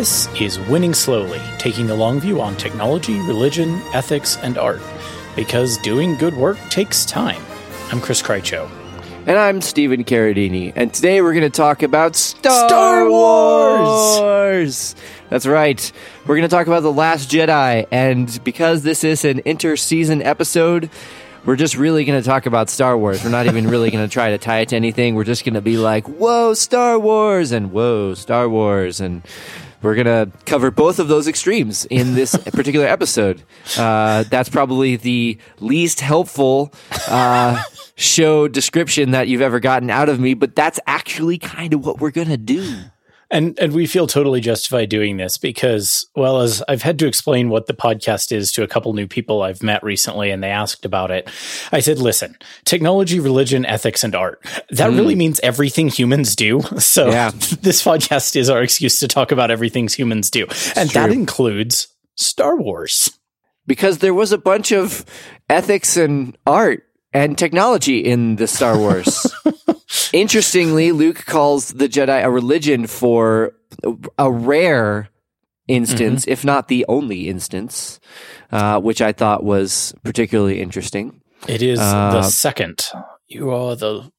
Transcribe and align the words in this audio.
This 0.00 0.28
is 0.40 0.58
Winning 0.60 0.94
Slowly, 0.94 1.42
taking 1.58 1.86
the 1.86 1.94
long 1.94 2.20
view 2.20 2.40
on 2.40 2.56
technology, 2.56 3.20
religion, 3.20 3.82
ethics, 3.92 4.38
and 4.38 4.56
art. 4.56 4.80
Because 5.36 5.76
doing 5.76 6.16
good 6.16 6.32
work 6.32 6.56
takes 6.70 7.04
time. 7.04 7.42
I'm 7.92 8.00
Chris 8.00 8.22
Krycho. 8.22 8.70
And 9.26 9.38
I'm 9.38 9.60
Stephen 9.60 10.04
Carradini, 10.04 10.72
And 10.74 10.90
today 10.94 11.20
we're 11.20 11.34
going 11.34 11.42
to 11.42 11.54
talk 11.54 11.82
about 11.82 12.16
Star, 12.16 12.66
Star 12.66 13.10
Wars! 13.10 14.20
Wars! 14.20 14.96
That's 15.28 15.44
right. 15.44 15.92
We're 16.22 16.36
going 16.36 16.48
to 16.48 16.56
talk 16.56 16.66
about 16.66 16.80
The 16.80 16.90
Last 16.90 17.30
Jedi. 17.30 17.86
And 17.90 18.42
because 18.42 18.82
this 18.82 19.04
is 19.04 19.26
an 19.26 19.42
inter-season 19.44 20.22
episode, 20.22 20.88
we're 21.44 21.56
just 21.56 21.76
really 21.76 22.06
going 22.06 22.18
to 22.18 22.26
talk 22.26 22.46
about 22.46 22.70
Star 22.70 22.96
Wars. 22.96 23.22
We're 23.22 23.28
not 23.28 23.44
even 23.44 23.68
really 23.68 23.90
going 23.90 24.08
to 24.08 24.10
try 24.10 24.30
to 24.30 24.38
tie 24.38 24.60
it 24.60 24.70
to 24.70 24.76
anything. 24.76 25.14
We're 25.14 25.24
just 25.24 25.44
going 25.44 25.52
to 25.52 25.60
be 25.60 25.76
like, 25.76 26.08
whoa, 26.08 26.54
Star 26.54 26.98
Wars, 26.98 27.52
and 27.52 27.70
whoa, 27.70 28.14
Star 28.14 28.48
Wars. 28.48 28.98
And 28.98 29.20
we're 29.82 29.94
going 29.94 30.06
to 30.06 30.30
cover 30.44 30.70
both 30.70 30.98
of 30.98 31.08
those 31.08 31.26
extremes 31.26 31.84
in 31.86 32.14
this 32.14 32.36
particular 32.52 32.86
episode. 32.86 33.42
Uh, 33.76 34.24
that's 34.24 34.48
probably 34.48 34.96
the 34.96 35.38
least 35.58 36.00
helpful 36.00 36.72
uh, 37.08 37.62
show 37.96 38.48
description 38.48 39.12
that 39.12 39.28
you've 39.28 39.40
ever 39.40 39.60
gotten 39.60 39.90
out 39.90 40.08
of 40.08 40.20
me, 40.20 40.34
but 40.34 40.54
that's 40.54 40.80
actually 40.86 41.38
kind 41.38 41.74
of 41.74 41.84
what 41.84 42.00
we're 42.00 42.10
going 42.10 42.28
to 42.28 42.36
do. 42.36 42.76
And 43.30 43.56
and 43.60 43.72
we 43.72 43.86
feel 43.86 44.08
totally 44.08 44.40
justified 44.40 44.88
doing 44.88 45.16
this 45.16 45.38
because, 45.38 46.04
well, 46.16 46.40
as 46.40 46.62
I've 46.68 46.82
had 46.82 46.98
to 46.98 47.06
explain 47.06 47.48
what 47.48 47.66
the 47.66 47.74
podcast 47.74 48.32
is 48.32 48.50
to 48.52 48.64
a 48.64 48.66
couple 48.66 48.92
new 48.92 49.06
people 49.06 49.42
I've 49.42 49.62
met 49.62 49.84
recently, 49.84 50.30
and 50.30 50.42
they 50.42 50.50
asked 50.50 50.84
about 50.84 51.12
it. 51.12 51.30
I 51.70 51.78
said, 51.78 51.98
"Listen, 51.98 52.36
technology, 52.64 53.20
religion, 53.20 53.64
ethics, 53.64 54.02
and 54.02 54.16
art. 54.16 54.44
That 54.70 54.90
mm. 54.90 54.96
really 54.96 55.14
means 55.14 55.38
everything 55.42 55.88
humans 55.88 56.34
do. 56.34 56.60
So 56.80 57.10
yeah. 57.10 57.30
this 57.60 57.84
podcast 57.84 58.34
is 58.34 58.50
our 58.50 58.62
excuse 58.62 58.98
to 59.00 59.06
talk 59.06 59.30
about 59.30 59.50
everything 59.50 59.86
humans 59.86 60.28
do, 60.28 60.46
and 60.74 60.90
that 60.90 61.12
includes 61.12 61.88
Star 62.16 62.56
Wars." 62.56 63.16
Because 63.66 63.98
there 63.98 64.14
was 64.14 64.32
a 64.32 64.38
bunch 64.38 64.72
of 64.72 65.04
ethics 65.48 65.96
and 65.96 66.36
art 66.46 66.84
and 67.12 67.36
technology 67.36 67.98
in 68.00 68.36
the 68.36 68.46
Star 68.46 68.76
Wars. 68.76 69.32
Interestingly, 70.12 70.92
Luke 70.92 71.24
calls 71.24 71.68
the 71.68 71.88
Jedi 71.88 72.24
a 72.24 72.30
religion 72.30 72.86
for 72.86 73.52
a 74.18 74.30
rare 74.30 75.08
instance, 75.68 76.22
mm-hmm. 76.22 76.32
if 76.32 76.44
not 76.44 76.68
the 76.68 76.84
only 76.88 77.28
instance, 77.28 78.00
uh, 78.50 78.80
which 78.80 79.00
I 79.00 79.12
thought 79.12 79.44
was 79.44 79.94
particularly 80.02 80.60
interesting. 80.60 81.20
It 81.48 81.62
is 81.62 81.78
uh, 81.78 82.12
the 82.12 82.22
second. 82.22 82.90
You 83.28 83.50
are 83.50 83.76
the 83.76 84.10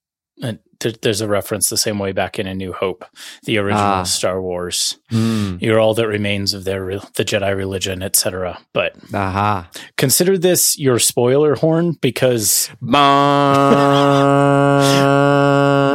there's 1.01 1.21
a 1.21 1.27
reference 1.27 1.69
the 1.69 1.77
same 1.77 1.99
way 1.99 2.11
back 2.11 2.39
in 2.39 2.47
A 2.47 2.55
New 2.55 2.73
Hope, 2.73 3.05
the 3.43 3.59
original 3.59 3.83
ah. 3.83 4.03
Star 4.03 4.41
Wars. 4.41 4.97
Mm. 5.11 5.61
You're 5.61 5.79
all 5.79 5.93
that 5.93 6.07
remains 6.07 6.53
of 6.53 6.63
their 6.63 6.85
the 6.85 7.23
Jedi 7.23 7.55
religion, 7.55 8.01
etc. 8.01 8.59
But 8.73 8.95
Aha. 9.13 9.69
consider 9.97 10.37
this 10.37 10.79
your 10.79 10.97
spoiler 10.99 11.55
horn 11.55 11.97
because 12.01 12.69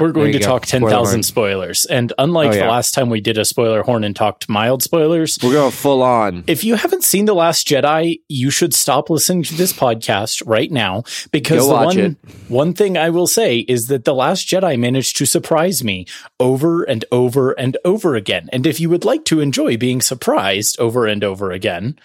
we're 0.01 0.13
going 0.13 0.33
to 0.33 0.39
go. 0.39 0.45
talk 0.45 0.67
10,000 0.67 1.23
spoilers. 1.23 1.85
And 1.85 2.13
unlike 2.19 2.51
oh, 2.51 2.55
yeah. 2.55 2.63
the 2.65 2.71
last 2.71 2.95
time 2.95 3.11
we 3.11 3.21
did 3.21 3.39
a 3.39 3.45
spoiler 3.45 3.83
horn 3.83 4.05
and 4.05 4.15
talked 4.15 4.49
mild 4.49 4.83
spoilers, 4.83 5.39
we're 5.43 5.53
going 5.53 5.73
full 5.73 6.03
on. 6.03 6.45
If 6.47 6.65
you 6.65 6.75
haven't 6.75 7.05
seen 7.05 7.25
The 7.25 7.35
Last 7.35 7.67
Jedi, 7.67 8.21
you 8.29 8.51
should 8.51 8.75
stop 8.75 9.11
listening 9.11 9.43
to 9.45 9.55
this 9.55 9.73
podcast 9.73 10.43
right 10.47 10.71
now 10.71 11.05
because 11.33 11.67
one, 11.67 11.99
it. 11.99 12.17
one 12.49 12.73
thing 12.73 12.97
I 12.97 13.11
will 13.11 13.27
say 13.27 13.59
is 13.59 13.87
that 13.89 14.05
The 14.05 14.15
Last 14.15 14.47
Jedi 14.47 14.79
managed 14.79 15.17
to 15.19 15.27
surprise 15.27 15.83
me 15.83 16.07
over 16.41 16.83
and 16.83 17.05
over 17.13 17.53
and 17.53 17.77
over 17.85 18.15
again. 18.15 18.49
And 18.53 18.67
if 18.67 18.81
you 18.81 18.91
would 18.91 19.05
like 19.05 19.25
to 19.27 19.41
enjoy 19.41 19.77
being 19.77 20.01
surprised 20.01 20.79
over 20.81 21.07
and 21.07 21.23
over 21.25 21.53
again, 21.53 21.99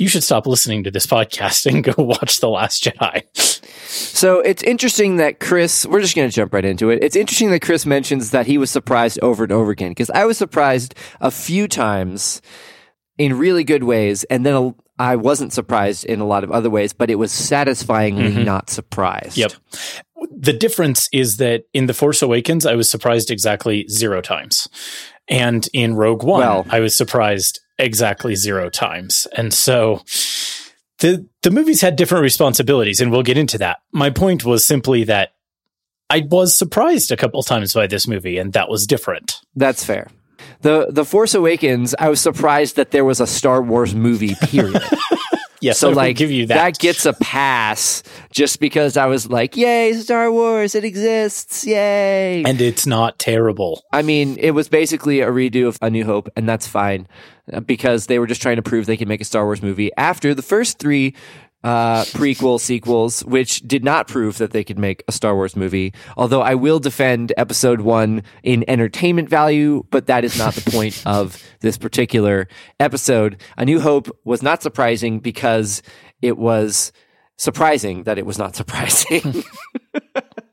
you 0.00 0.08
should 0.08 0.24
stop 0.24 0.46
listening 0.46 0.82
to 0.84 0.90
this 0.90 1.06
podcast 1.06 1.66
and 1.66 1.84
go 1.96 2.02
watch 2.02 2.40
The 2.40 2.48
Last 2.48 2.82
Jedi. 2.82 3.22
So 3.36 4.40
it's 4.40 4.62
interesting 4.62 5.16
that 5.16 5.40
Chris, 5.40 5.84
we're 5.84 6.00
just 6.00 6.16
going 6.16 6.28
to 6.28 6.34
jump 6.34 6.54
right 6.54 6.64
into 6.64 6.88
it. 6.88 7.04
It's 7.04 7.16
interesting 7.16 7.50
that 7.50 7.60
Chris 7.60 7.84
mentions 7.84 8.30
that 8.30 8.46
he 8.46 8.56
was 8.56 8.70
surprised 8.70 9.18
over 9.20 9.44
and 9.44 9.52
over 9.52 9.70
again 9.70 9.90
because 9.90 10.08
I 10.08 10.24
was 10.24 10.38
surprised 10.38 10.94
a 11.20 11.30
few 11.30 11.68
times 11.68 12.40
in 13.18 13.36
really 13.36 13.62
good 13.62 13.84
ways. 13.84 14.24
And 14.24 14.46
then 14.46 14.74
I 14.98 15.16
wasn't 15.16 15.52
surprised 15.52 16.06
in 16.06 16.20
a 16.20 16.26
lot 16.26 16.44
of 16.44 16.50
other 16.50 16.70
ways, 16.70 16.94
but 16.94 17.10
it 17.10 17.16
was 17.16 17.30
satisfyingly 17.30 18.30
mm-hmm. 18.30 18.44
not 18.44 18.70
surprised. 18.70 19.36
Yep. 19.36 19.52
The 20.34 20.54
difference 20.54 21.10
is 21.12 21.36
that 21.36 21.64
in 21.74 21.86
The 21.86 21.94
Force 21.94 22.22
Awakens, 22.22 22.64
I 22.64 22.74
was 22.74 22.90
surprised 22.90 23.30
exactly 23.30 23.86
zero 23.88 24.22
times. 24.22 24.66
And 25.28 25.68
in 25.74 25.94
Rogue 25.94 26.22
One, 26.22 26.40
well, 26.40 26.66
I 26.70 26.80
was 26.80 26.96
surprised 26.96 27.60
exactly 27.80 28.34
zero 28.34 28.70
times. 28.70 29.26
And 29.36 29.52
so 29.52 30.02
the 31.00 31.26
the 31.42 31.50
movies 31.50 31.80
had 31.80 31.96
different 31.96 32.22
responsibilities, 32.22 33.00
and 33.00 33.10
we'll 33.10 33.22
get 33.22 33.38
into 33.38 33.58
that. 33.58 33.78
My 33.92 34.10
point 34.10 34.44
was 34.44 34.64
simply 34.64 35.04
that 35.04 35.32
I 36.08 36.26
was 36.30 36.56
surprised 36.56 37.10
a 37.10 37.16
couple 37.16 37.42
times 37.42 37.74
by 37.74 37.86
this 37.86 38.06
movie, 38.06 38.38
and 38.38 38.52
that 38.52 38.68
was 38.68 38.86
different. 38.86 39.40
That's 39.56 39.84
fair. 39.84 40.08
The 40.60 40.88
The 40.90 41.04
Force 41.04 41.34
Awakens, 41.34 41.94
I 41.98 42.08
was 42.08 42.20
surprised 42.20 42.76
that 42.76 42.90
there 42.90 43.04
was 43.04 43.20
a 43.20 43.26
Star 43.26 43.62
Wars 43.62 43.94
movie, 43.94 44.34
period. 44.34 44.82
Yes, 45.62 45.78
so 45.78 45.90
like 45.90 46.16
give 46.16 46.30
you 46.30 46.46
that. 46.46 46.54
that 46.54 46.78
gets 46.78 47.04
a 47.04 47.12
pass 47.12 48.02
just 48.32 48.60
because 48.60 48.96
I 48.96 49.06
was 49.06 49.28
like, 49.28 49.58
"Yay, 49.58 49.92
Star 49.92 50.32
Wars! 50.32 50.74
It 50.74 50.84
exists! 50.84 51.66
Yay!" 51.66 52.42
And 52.44 52.62
it's 52.62 52.86
not 52.86 53.18
terrible. 53.18 53.82
I 53.92 54.00
mean, 54.00 54.38
it 54.38 54.52
was 54.52 54.70
basically 54.70 55.20
a 55.20 55.28
redo 55.28 55.68
of 55.68 55.76
A 55.82 55.90
New 55.90 56.06
Hope, 56.06 56.30
and 56.34 56.48
that's 56.48 56.66
fine 56.66 57.06
because 57.66 58.06
they 58.06 58.18
were 58.18 58.26
just 58.26 58.42
trying 58.42 58.56
to 58.56 58.62
prove 58.62 58.86
they 58.86 58.96
could 58.96 59.08
make 59.08 59.20
a 59.20 59.24
Star 59.24 59.44
Wars 59.44 59.62
movie 59.62 59.90
after 59.96 60.34
the 60.34 60.42
first 60.42 60.78
three 60.78 61.14
uh, 61.62 62.04
prequel 62.04 62.58
sequels, 62.58 63.24
which 63.24 63.60
did 63.62 63.84
not 63.84 64.08
prove 64.08 64.38
that 64.38 64.52
they 64.52 64.64
could 64.64 64.78
make 64.78 65.02
a 65.08 65.12
Star 65.12 65.34
Wars 65.34 65.56
movie. 65.56 65.92
Although 66.16 66.40
I 66.40 66.54
will 66.54 66.78
defend 66.78 67.32
episode 67.36 67.82
one 67.82 68.22
in 68.42 68.64
entertainment 68.68 69.28
value, 69.28 69.84
but 69.90 70.06
that 70.06 70.24
is 70.24 70.38
not 70.38 70.54
the 70.54 70.70
point 70.70 71.02
of 71.06 71.42
this 71.60 71.76
particular 71.76 72.48
episode. 72.78 73.40
A 73.58 73.64
New 73.64 73.80
Hope 73.80 74.08
was 74.24 74.42
not 74.42 74.62
surprising 74.62 75.20
because 75.20 75.82
it 76.22 76.38
was 76.38 76.92
surprising 77.36 78.04
that 78.04 78.18
it 78.18 78.26
was 78.26 78.38
not 78.38 78.56
surprising. 78.56 79.44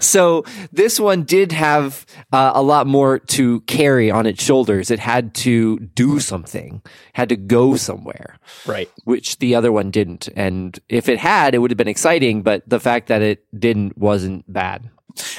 so 0.00 0.44
this 0.72 0.98
one 0.98 1.24
did 1.24 1.52
have 1.52 2.06
uh, 2.32 2.52
a 2.54 2.62
lot 2.62 2.86
more 2.86 3.18
to 3.18 3.60
carry 3.62 4.10
on 4.10 4.26
its 4.26 4.42
shoulders. 4.42 4.90
It 4.90 4.98
had 4.98 5.34
to 5.36 5.78
do 5.78 6.20
something, 6.20 6.82
had 7.12 7.28
to 7.28 7.36
go 7.36 7.76
somewhere. 7.76 8.38
Right. 8.66 8.90
Which 9.04 9.38
the 9.38 9.54
other 9.54 9.72
one 9.72 9.90
didn't. 9.90 10.28
And 10.36 10.78
if 10.88 11.08
it 11.08 11.18
had, 11.18 11.54
it 11.54 11.58
would 11.58 11.70
have 11.70 11.78
been 11.78 11.88
exciting, 11.88 12.42
but 12.42 12.68
the 12.68 12.80
fact 12.80 13.08
that 13.08 13.22
it 13.22 13.44
didn't 13.58 13.96
wasn't 13.96 14.50
bad. 14.52 14.90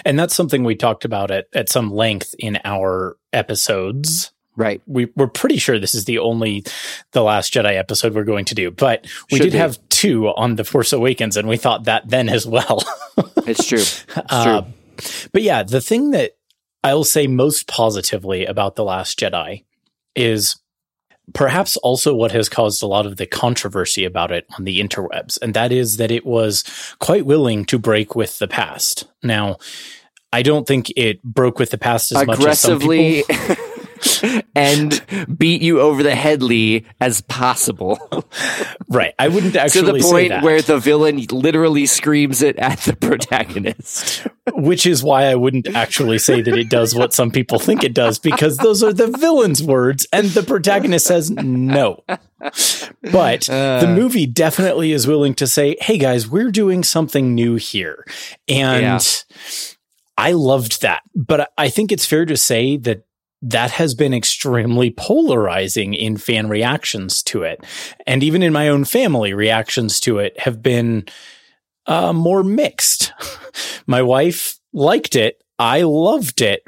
And 0.06 0.20
that's 0.20 0.36
something 0.36 0.64
we 0.64 0.76
talked 0.76 1.04
about 1.04 1.32
at, 1.32 1.48
at 1.54 1.68
some 1.68 1.92
length 1.92 2.36
in 2.38 2.60
our 2.64 3.18
episodes 3.32 4.32
Right. 4.56 4.82
We, 4.86 5.08
we're 5.16 5.28
pretty 5.28 5.58
sure 5.58 5.80
this 5.80 5.96
is 5.96 6.06
the 6.06 6.20
only 6.20 6.64
The 7.12 7.24
Last 7.24 7.54
Jedi 7.54 7.76
episode 7.76 8.14
we're 8.14 8.24
going 8.24 8.46
to 8.46 8.56
do, 8.56 8.70
but 8.70 9.06
we 9.32 9.38
Should 9.38 9.46
did 9.46 9.54
be. 9.54 9.58
have 9.58 9.80
two 10.04 10.28
on 10.28 10.58
The 10.58 10.66
Force 10.66 10.92
Awakens, 10.92 11.38
and 11.38 11.48
we 11.48 11.56
thought 11.56 11.86
that 11.86 12.10
then 12.10 12.28
as 12.28 12.46
well. 12.46 12.84
it's 13.48 13.66
true. 13.66 13.80
It's 13.80 14.06
uh, 14.30 14.62
true. 14.62 14.74
But 15.32 15.44
yeah, 15.44 15.64
the 15.64 15.80
thing 15.80 16.12
that 16.12 16.32
I'll 16.84 17.06
say 17.06 17.28
most 17.28 17.68
positively 17.68 18.46
about 18.46 18.76
The 18.76 18.84
Last 18.84 19.18
Jedi 19.18 19.64
is 20.14 20.60
perhaps 21.34 21.78
also 21.78 22.14
what 22.14 22.34
has 22.34 22.50
caused 22.50 22.84
a 22.84 22.88
lot 22.88 23.06
of 23.06 23.16
the 23.16 23.26
controversy 23.26 24.04
about 24.04 24.32
it 24.32 24.46
on 24.58 24.66
the 24.66 24.82
interwebs, 24.82 25.40
and 25.42 25.54
that 25.54 25.72
is 25.72 25.96
that 25.98 26.12
it 26.12 26.26
was 26.26 26.66
quite 27.00 27.26
willing 27.26 27.64
to 27.66 27.80
break 27.80 28.14
with 28.14 28.40
the 28.40 28.48
past. 28.48 29.06
Now, 29.24 29.58
I 30.34 30.42
don't 30.42 30.68
think 30.68 30.92
it 30.98 31.24
broke 31.24 31.60
with 31.60 31.70
the 31.70 31.78
past 31.78 32.12
as 32.12 32.28
much 32.28 32.44
as 32.44 32.60
some 32.60 32.80
people. 32.80 33.36
and 34.56 35.38
beat 35.38 35.62
you 35.62 35.82
over 35.82 36.04
the 36.04 36.16
head, 36.16 36.42
Lee, 36.44 36.86
as 37.00 37.22
possible. 37.22 38.00
right. 38.90 39.14
I 39.20 39.28
wouldn't 39.28 39.56
actually 39.56 39.82
to 39.86 39.94
the 39.94 40.12
point 40.12 40.44
where 40.44 40.62
the 40.62 40.78
villain 40.78 41.24
literally 41.32 41.86
screams 41.86 42.42
it 42.42 42.58
at 42.58 42.80
the 42.80 42.96
protagonist. 42.96 44.28
Which 44.54 44.86
is 44.86 45.04
why 45.04 45.26
I 45.26 45.36
wouldn't 45.36 45.74
actually 45.76 46.20
say 46.20 46.42
that 46.42 46.58
it 46.58 46.70
does 46.70 46.94
what 46.94 47.14
some 47.14 47.32
people 47.32 47.60
think 47.60 47.84
it 47.84 47.94
does, 47.94 48.20
because 48.20 48.58
those 48.58 48.84
are 48.84 48.94
the 48.94 49.08
villain's 49.08 49.64
words, 49.64 50.06
and 50.12 50.28
the 50.28 50.44
protagonist 50.44 51.08
says 51.08 51.32
no. 51.32 52.04
But 53.12 53.50
uh, 53.50 53.80
the 53.80 53.94
movie 53.96 54.26
definitely 54.26 54.92
is 54.92 55.08
willing 55.08 55.34
to 55.36 55.48
say, 55.48 55.78
"Hey 55.80 55.98
guys, 55.98 56.28
we're 56.28 56.52
doing 56.52 56.84
something 56.84 57.34
new 57.34 57.56
here," 57.56 58.06
and. 58.48 58.84
Yeah. 58.84 59.00
I 60.18 60.34
loved 60.34 60.82
that. 60.82 61.02
But 61.16 61.52
I 61.58 61.70
think 61.70 61.92
it's 61.92 62.06
fair 62.06 62.26
to 62.26 62.38
say 62.38 62.78
that 62.78 63.06
that 63.44 63.72
has 63.72 63.94
been 63.94 64.14
extremely 64.14 64.90
polarizing 64.90 65.94
in 65.94 66.16
fan 66.16 66.48
reactions 66.48 67.22
to 67.24 67.44
it. 67.44 67.64
And 68.08 68.24
even 68.24 68.42
in 68.42 68.54
my 68.54 68.70
own 68.70 68.86
family, 68.86 69.34
reactions 69.34 70.00
to 70.02 70.18
it 70.18 70.40
have 70.40 70.64
been 70.64 71.06
uh, 71.86 72.14
more 72.14 72.42
mixed. 72.44 73.12
my 73.88 74.02
wife 74.02 74.58
liked 74.72 75.18
it. 75.18 75.44
I 75.60 75.82
loved 75.82 76.42
it. 76.42 76.64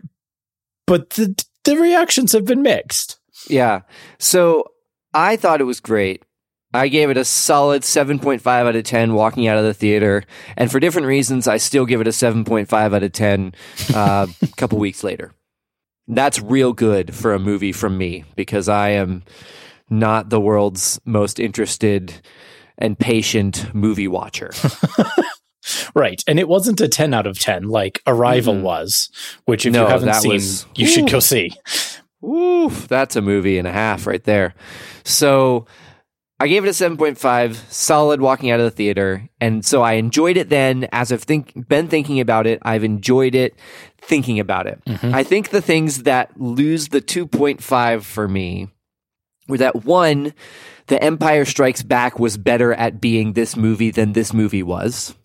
But 0.86 1.12
the, 1.12 1.42
the 1.64 1.78
reactions 1.78 2.34
have 2.34 2.46
been 2.46 2.62
mixed. 2.62 3.20
Yeah. 3.50 3.82
So 4.20 4.72
I 5.14 5.38
thought 5.38 5.62
it 5.62 5.66
was 5.66 5.80
great. 5.80 6.24
I 6.74 6.90
gave 6.90 7.10
it 7.10 7.16
a 7.16 7.24
solid 7.24 7.84
7.5 7.84 8.46
out 8.46 8.76
of 8.76 8.84
10 8.84 9.14
walking 9.14 9.48
out 9.48 9.58
of 9.58 9.64
the 9.64 9.74
theater. 9.74 10.26
And 10.58 10.70
for 10.70 10.82
different 10.82 11.08
reasons, 11.08 11.48
I 11.48 11.56
still 11.56 11.86
give 11.86 12.02
it 12.02 12.08
a 12.08 12.12
7.5 12.12 12.74
out 12.74 13.02
of 13.02 13.12
10 13.14 13.56
uh, 13.94 14.28
a 14.42 14.48
couple 14.58 14.78
weeks 14.78 15.02
later. 15.02 15.32
That's 16.08 16.42
real 16.42 16.74
good 16.74 17.16
for 17.16 17.34
a 17.34 17.40
movie 17.40 17.72
from 17.72 17.98
me 17.98 18.26
because 18.36 18.70
I 18.70 18.90
am 18.90 19.24
not 19.90 20.30
the 20.30 20.40
world's 20.40 21.00
most 21.06 21.40
interested 21.40 22.22
and 22.78 22.98
patient 22.98 23.74
movie 23.74 24.08
watcher. 24.08 24.52
Right. 25.96 26.24
And 26.28 26.40
it 26.40 26.48
wasn't 26.48 26.82
a 26.82 26.88
10 26.88 27.14
out 27.14 27.26
of 27.26 27.40
10 27.40 27.70
like 27.70 28.02
Arrival 28.06 28.54
mm-hmm. 28.54 28.64
was, 28.64 29.10
which 29.46 29.66
if 29.66 29.74
no, 29.74 29.84
you 29.84 29.90
haven't 29.90 30.14
seen, 30.16 30.34
was, 30.34 30.66
you 30.76 30.86
ooh, 30.86 30.90
should 30.90 31.10
go 31.10 31.20
see. 31.20 31.52
Ooh, 32.24 32.70
that's 32.70 33.16
a 33.16 33.22
movie 33.22 33.58
and 33.58 33.68
a 33.68 33.72
half 33.72 34.06
right 34.06 34.24
there. 34.24 34.54
So 35.04 35.66
I 36.38 36.48
gave 36.48 36.66
it 36.66 36.68
a 36.68 36.72
7.5, 36.72 37.72
solid 37.72 38.20
walking 38.20 38.52
out 38.52 38.60
of 38.60 38.66
the 38.66 38.72
theater. 38.72 39.30
And 39.40 39.66
so 39.66 39.82
I 39.82 39.94
enjoyed 39.94 40.36
it 40.36 40.50
then. 40.50 40.88
As 40.92 41.12
I've 41.12 41.24
think, 41.24 41.68
been 41.70 41.88
thinking 41.88 42.20
about 42.20 42.46
it, 42.46 42.60
I've 42.62 42.84
enjoyed 42.84 43.36
it 43.36 43.56
thinking 44.02 44.40
about 44.40 44.68
it. 44.68 44.84
Mm-hmm. 44.86 45.16
I 45.16 45.24
think 45.24 45.50
the 45.50 45.62
things 45.62 46.04
that 46.04 46.38
lose 46.40 46.90
the 46.90 47.02
2.5 47.02 48.04
for 48.04 48.28
me 48.28 48.68
were 49.48 49.60
that 49.60 49.86
one, 49.86 50.34
The 50.88 51.02
Empire 51.02 51.46
Strikes 51.46 51.84
Back 51.84 52.20
was 52.20 52.38
better 52.38 52.74
at 52.74 53.00
being 53.00 53.34
this 53.34 53.56
movie 53.56 53.92
than 53.92 54.12
this 54.12 54.34
movie 54.34 54.64
was, 54.64 55.16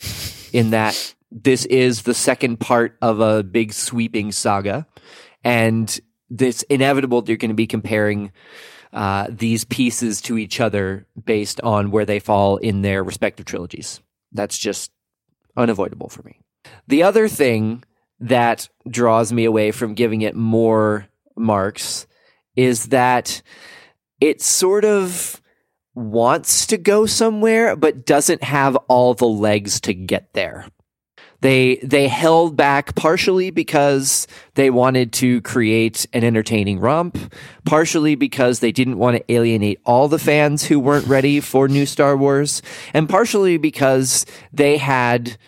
in 0.52 0.70
that 0.70 1.14
this 1.32 1.64
is 1.64 2.02
the 2.02 2.14
second 2.14 2.60
part 2.60 2.96
of 3.02 3.18
a 3.18 3.42
big 3.42 3.72
sweeping 3.72 4.30
saga. 4.30 4.86
And 5.42 5.98
it's 6.38 6.62
inevitable 6.64 7.22
that 7.22 7.28
you're 7.28 7.36
going 7.36 7.50
to 7.50 7.54
be 7.54 7.66
comparing 7.66 8.30
uh, 8.92 9.28
these 9.30 9.64
pieces 9.64 10.20
to 10.22 10.38
each 10.38 10.60
other 10.60 11.06
based 11.24 11.60
on 11.60 11.90
where 11.90 12.04
they 12.04 12.18
fall 12.18 12.56
in 12.56 12.82
their 12.82 13.04
respective 13.04 13.46
trilogies. 13.46 14.00
That's 14.32 14.58
just 14.58 14.90
unavoidable 15.56 16.08
for 16.08 16.22
me. 16.22 16.40
The 16.88 17.02
other 17.02 17.28
thing 17.28 17.84
that 18.20 18.68
draws 18.88 19.32
me 19.32 19.44
away 19.44 19.70
from 19.70 19.94
giving 19.94 20.22
it 20.22 20.36
more 20.36 21.06
marks 21.36 22.06
is 22.56 22.86
that 22.86 23.42
it 24.20 24.42
sort 24.42 24.84
of 24.84 25.40
wants 25.94 26.66
to 26.66 26.76
go 26.76 27.06
somewhere, 27.06 27.76
but 27.76 28.06
doesn't 28.06 28.42
have 28.42 28.76
all 28.88 29.14
the 29.14 29.26
legs 29.26 29.80
to 29.82 29.94
get 29.94 30.32
there. 30.34 30.66
They 31.40 31.76
they 31.76 32.06
held 32.08 32.56
back 32.56 32.94
partially 32.94 33.50
because 33.50 34.26
they 34.54 34.70
wanted 34.70 35.12
to 35.14 35.40
create 35.42 36.06
an 36.12 36.22
entertaining 36.22 36.80
romp, 36.80 37.18
partially 37.64 38.14
because 38.14 38.60
they 38.60 38.72
didn't 38.72 38.98
want 38.98 39.16
to 39.16 39.32
alienate 39.32 39.80
all 39.84 40.08
the 40.08 40.18
fans 40.18 40.64
who 40.64 40.78
weren't 40.78 41.06
ready 41.06 41.40
for 41.40 41.66
new 41.68 41.86
Star 41.86 42.16
Wars, 42.16 42.60
and 42.92 43.08
partially 43.08 43.56
because 43.56 44.26
they 44.52 44.76
had 44.76 45.38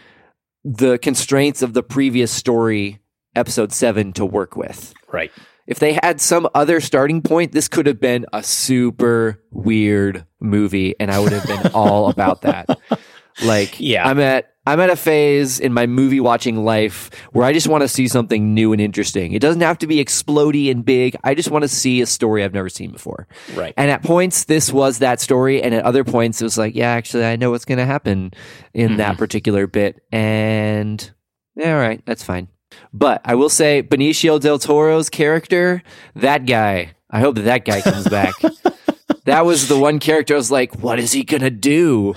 the 0.65 0.99
constraints 0.99 1.61
of 1.61 1.75
the 1.75 1.83
previous 1.83 2.31
story 2.31 3.01
episode 3.35 3.73
7 3.73 4.13
to 4.13 4.25
work 4.25 4.57
with. 4.57 4.95
Right. 5.13 5.33
If 5.67 5.79
they 5.79 5.95
had 5.95 6.21
some 6.21 6.49
other 6.55 6.81
starting 6.81 7.23
point, 7.23 7.53
this 7.53 7.69
could 7.69 7.87
have 7.87 8.01
been 8.01 8.27
a 8.33 8.43
super 8.43 9.43
weird 9.51 10.27
movie, 10.41 10.95
and 10.99 11.11
I 11.11 11.19
would 11.19 11.33
have 11.33 11.47
been 11.47 11.73
all 11.73 12.09
about 12.09 12.43
that. 12.43 12.69
Like, 13.43 13.81
yeah, 13.81 14.07
I'm 14.07 14.21
at 14.21 14.52
I'm 14.65 14.79
at 14.79 14.91
a 14.91 14.97
phase 14.97 15.59
in 15.59 15.73
my 15.73 15.87
movie 15.87 16.21
watching 16.21 16.65
life 16.65 17.11
where 17.33 17.45
I 17.45 17.53
just 17.53 17.67
want 17.67 17.83
to 17.83 17.89
see 17.89 18.07
something 18.07 18.55
new 18.55 18.73
and 18.73 18.81
interesting. 18.81 19.33
It 19.33 19.41
doesn't 19.41 19.61
have 19.61 19.79
to 19.79 19.89
be 19.89 19.97
explody 19.97 20.71
and 20.71 20.85
big. 20.85 21.17
I 21.25 21.35
just 21.35 21.51
want 21.51 21.63
to 21.63 21.69
see 21.69 22.01
a 22.01 22.07
story 22.07 22.45
I've 22.45 22.55
never 22.55 22.69
seen 22.69 22.93
before. 22.93 23.27
Right. 23.55 23.75
And 23.77 23.91
at 23.91 24.05
points, 24.05 24.45
this 24.45 24.73
was 24.73 25.01
that 25.01 25.21
story, 25.21 25.61
and 25.61 25.75
at 25.75 25.85
other 25.85 26.05
points, 26.05 26.41
it 26.41 26.45
was 26.45 26.57
like, 26.57 26.77
yeah, 26.77 26.91
actually, 26.91 27.25
I 27.25 27.35
know 27.35 27.51
what's 27.51 27.65
going 27.65 27.79
to 27.79 27.87
happen 27.87 28.33
in 28.73 28.91
mm-hmm. 28.91 28.97
that 28.99 29.19
particular 29.19 29.67
bit, 29.67 30.01
and 30.13 31.11
yeah, 31.57 31.75
all 31.75 31.81
right, 31.81 32.01
that's 32.07 32.23
fine. 32.23 32.47
But 32.93 33.21
I 33.25 33.35
will 33.35 33.49
say, 33.49 33.83
Benicio 33.83 34.41
del 34.41 34.61
Toro's 34.61 35.11
character, 35.11 35.83
that 36.15 36.47
guy, 36.47 36.93
I 37.11 37.19
hope 37.19 37.35
that 37.35 37.43
that 37.43 37.65
guy 37.65 37.81
comes 37.81 38.09
back. 38.09 38.35
that 39.25 39.45
was 39.45 39.67
the 39.67 39.79
one 39.79 39.99
character 39.99 40.35
I 40.35 40.37
was 40.37 40.53
like, 40.53 40.77
what 40.79 41.01
is 41.01 41.11
he 41.11 41.25
going 41.25 41.43
to 41.43 41.51
do? 41.51 42.15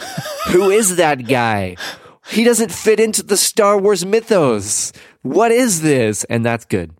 Who 0.51 0.69
is 0.69 0.97
that 0.97 1.27
guy? 1.27 1.75
He 2.27 2.43
doesn't 2.43 2.71
fit 2.71 2.99
into 2.99 3.23
the 3.23 3.37
Star 3.37 3.79
Wars 3.79 4.05
mythos. 4.05 4.91
What 5.21 5.51
is 5.51 5.81
this? 5.81 6.23
And 6.25 6.45
that's 6.45 6.65
good. 6.65 6.91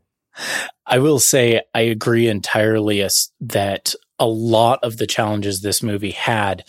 I 0.85 0.99
will 0.99 1.19
say 1.19 1.61
I 1.73 1.81
agree 1.81 2.27
entirely 2.27 3.07
that 3.41 3.95
a 4.19 4.25
lot 4.25 4.79
of 4.83 4.97
the 4.97 5.07
challenges 5.07 5.61
this 5.61 5.81
movie 5.83 6.11
had 6.11 6.63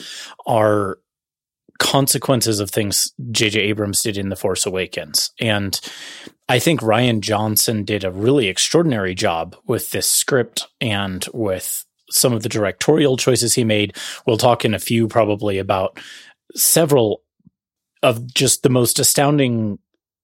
are 0.47 0.99
consequences 1.79 2.61
of 2.61 2.71
things 2.71 3.13
J.J. 3.31 3.61
Abrams 3.61 4.03
did 4.03 4.17
in 4.17 4.31
The 4.31 4.37
Force 4.37 4.65
Awakens. 4.67 5.31
And 5.41 5.79
I 6.49 6.59
think 6.59 6.81
Rian 6.81 7.21
Johnson 7.21 7.85
did 7.85 8.05
a 8.05 8.11
really 8.11 8.49
extraordinary 8.49 9.15
job 9.15 9.57
with 9.67 9.91
this 9.91 10.09
script 10.09 10.67
and 10.81 11.27
with 11.35 11.85
some 12.11 12.33
of 12.33 12.43
the 12.43 12.49
directorial 12.49 13.17
choices 13.17 13.55
he 13.55 13.65
made. 13.65 13.97
We'll 14.27 14.39
talk 14.39 14.65
in 14.65 14.75
a 14.75 14.79
few 14.79 15.09
probably 15.09 15.59
about 15.59 15.99
several 16.55 17.23
of 18.03 18.33
just 18.33 18.63
the 18.63 18.71
most 18.71 18.99
astounding 18.99 19.79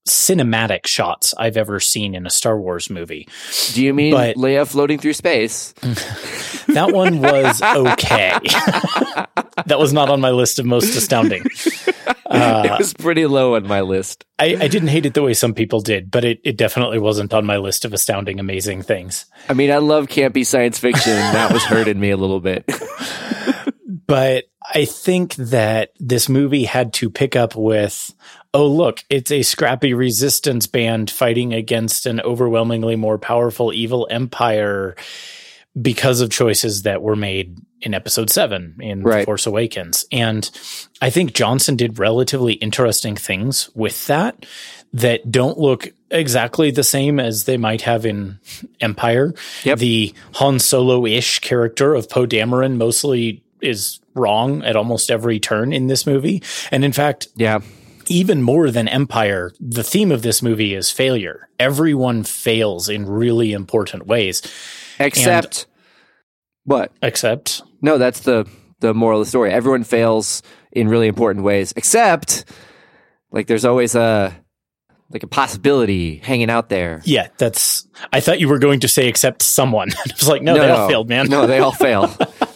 cinematic 0.09 0.87
shots 0.87 1.33
I've 1.39 1.57
ever 1.57 1.79
seen 1.79 2.15
in 2.15 2.27
a 2.27 2.31
Star 2.31 2.59
Wars 2.59 2.91
movie. 2.91 3.29
Do 3.73 3.85
you 3.85 3.95
mean 3.95 4.13
but, 4.13 4.37
Leia 4.37 4.69
floating 4.69 4.99
through 4.99 5.13
space? 5.13 5.73
that 6.69 6.93
one 6.93 7.21
was 7.21 7.63
okay. 7.63 8.39
that 9.67 9.79
was 9.79 9.93
not 9.93 10.09
on 10.09 10.21
my 10.21 10.31
list 10.31 10.59
of 10.59 10.67
most 10.67 10.97
astounding. 10.97 11.45
Uh, 12.33 12.63
it 12.65 12.79
was 12.79 12.95
pretty 12.95 13.27
low 13.27 13.57
on 13.57 13.69
my 13.69 13.83
list. 13.83 14.25
I, 14.39 14.57
I, 14.59 14.69
didn't 14.69 14.89
hate 14.89 15.05
it 15.05 15.13
the 15.13 15.23
way 15.23 15.35
some 15.35 15.53
people 15.53 15.83
did, 15.83 16.11
but 16.11 16.25
it, 16.25 16.41
it 16.45 16.57
definitely 16.57 16.99
wasn't 16.99 17.35
on 17.35 17.45
my 17.45 17.59
list 17.59 17.85
of 17.85 17.93
astounding, 17.93 18.41
amazing 18.41 18.81
things. 18.81 19.27
I 19.51 19.53
mean, 19.53 19.71
I 19.71 19.77
love 19.77 20.07
campy 20.07 20.47
science 20.47 20.79
fiction. 20.79 21.13
that 21.13 21.53
was 21.53 21.63
hurting 21.63 22.01
me 22.01 22.09
a 22.09 22.17
little 22.17 22.41
bit. 22.41 22.65
but 24.07 24.45
I 24.75 24.85
think 24.85 25.35
that 25.37 25.93
this 25.99 26.29
movie 26.29 26.65
had 26.65 26.93
to 26.95 27.11
pick 27.11 27.37
up 27.37 27.57
with 27.57 28.15
oh, 28.55 28.67
look, 28.67 29.03
it's 29.09 29.31
a 29.31 29.43
scrappy 29.43 29.95
resistance 29.95 30.67
band 30.67 31.11
fighting 31.11 31.55
against 31.55 32.07
an 32.07 32.21
overwhelmingly 32.21 32.97
more 32.97 33.19
powerful 33.19 33.73
evil 33.73 34.07
empire 34.11 34.95
because 35.81 36.21
of 36.21 36.31
choices 36.31 36.83
that 36.83 37.01
were 37.01 37.17
made 37.17 37.59
in 37.81 37.95
episode 37.95 38.29
seven 38.29 38.77
in 38.81 39.03
right. 39.03 39.25
Force 39.25 39.47
Awakens. 39.47 40.05
And 40.13 40.49
I 41.01 41.09
think 41.11 41.33
Johnson 41.33 41.77
did 41.77 41.99
relatively 41.99 42.53
interesting 42.55 43.17
things 43.17 43.71
with 43.75 44.07
that 44.07 44.45
that 44.93 45.31
don't 45.31 45.59
look 45.59 45.91
exactly 46.11 46.71
the 46.71 46.85
same 46.85 47.19
as 47.19 47.45
they 47.45 47.57
might 47.57 47.81
have 47.83 48.05
in 48.05 48.39
Empire. 48.81 49.33
Yep. 49.65 49.79
The 49.79 50.15
Han 50.35 50.59
Solo 50.59 51.07
ish 51.07 51.39
character 51.39 51.95
of 51.95 52.11
Poe 52.11 52.27
Dameron 52.27 52.77
mostly 52.77 53.42
is 53.63 54.01
wrong 54.15 54.65
at 54.65 54.77
almost 54.77 55.11
every 55.11 55.41
turn 55.41 55.73
in 55.73 55.87
this 55.87 56.07
movie. 56.07 56.43
And 56.71 56.85
in 56.85 56.93
fact, 56.93 57.29
yeah 57.37 57.61
even 58.09 58.43
more 58.43 58.71
than 58.71 58.89
Empire, 58.89 59.53
the 59.61 59.83
theme 59.83 60.13
of 60.13 60.23
this 60.23 60.43
movie 60.43 60.75
is 60.75 60.91
failure. 60.91 61.49
Everyone 61.59 62.25
fails 62.25 62.89
in 62.89 63.07
really 63.07 63.53
important 63.53 64.07
ways. 64.07 64.43
Except 64.99 65.63
and, 65.63 65.67
what? 66.65 66.93
Except 67.03 67.63
no, 67.81 67.99
that's 67.99 68.21
the 68.21 68.47
the 68.81 68.95
moral 68.95 69.21
of 69.21 69.27
the 69.27 69.31
story. 69.31 69.51
Everyone 69.51 69.85
fails 69.85 70.43
in 70.73 70.89
really 70.89 71.09
important 71.09 71.45
ways. 71.45 71.73
Except 71.77 72.45
like 73.31 73.47
there's 73.47 73.65
always 73.65 73.95
a 73.95 74.37
like 75.13 75.23
a 75.23 75.29
possibility 75.29 76.17
hanging 76.17 76.51
out 76.51 76.69
there. 76.69 77.03
Yeah, 77.05 77.29
that's. 77.37 77.87
I 78.13 78.21
thought 78.21 78.41
you 78.41 78.49
were 78.49 78.59
going 78.59 78.81
to 78.81 78.89
say 78.89 79.09
except 79.09 79.43
someone. 79.43 79.91
I 79.93 80.13
was 80.13 80.29
like, 80.29 80.43
no, 80.43 80.55
no 80.55 80.61
they 80.63 80.69
no. 80.69 80.77
all 80.77 80.89
failed, 80.89 81.09
man. 81.09 81.29
no, 81.29 81.47
they 81.47 81.59
all 81.59 81.73
fail. 81.73 82.07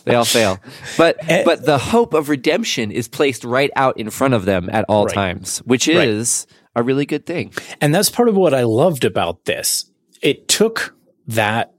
they 0.04 0.14
all 0.14 0.24
fail. 0.24 0.58
But 0.96 1.18
and, 1.20 1.30
eh. 1.30 1.42
but 1.44 1.64
the 1.64 1.78
hope 1.78 2.14
of 2.14 2.28
redemption 2.28 2.90
is 2.90 3.08
placed 3.08 3.44
right 3.44 3.70
out 3.76 3.98
in 3.98 4.10
front 4.10 4.34
of 4.34 4.44
them 4.44 4.70
at 4.70 4.84
all 4.88 5.06
right. 5.06 5.14
times, 5.14 5.58
which 5.58 5.88
is 5.88 6.46
right. 6.48 6.80
a 6.80 6.82
really 6.82 7.06
good 7.06 7.26
thing. 7.26 7.52
And 7.80 7.94
that's 7.94 8.10
part 8.10 8.28
of 8.28 8.36
what 8.36 8.54
I 8.54 8.62
loved 8.62 9.04
about 9.04 9.44
this. 9.44 9.90
It 10.22 10.48
took 10.48 10.94
that 11.26 11.74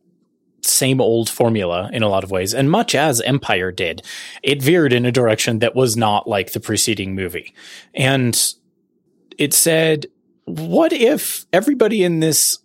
same 0.61 1.01
old 1.01 1.29
formula 1.29 1.89
in 1.93 2.03
a 2.03 2.09
lot 2.09 2.23
of 2.23 2.31
ways, 2.31 2.53
and 2.53 2.69
much 2.69 2.93
as 2.93 3.21
Empire 3.21 3.71
did, 3.71 4.03
it 4.43 4.61
veered 4.61 4.93
in 4.93 5.05
a 5.05 5.11
direction 5.11 5.59
that 5.59 5.75
was 5.75 5.97
not 5.97 6.27
like 6.27 6.51
the 6.51 6.59
preceding 6.59 7.15
movie. 7.15 7.53
And 7.95 8.53
it 9.37 9.53
said, 9.53 10.07
what 10.47 10.91
if 10.93 11.45
everybody 11.53 12.03
in 12.03 12.19
this 12.19 12.57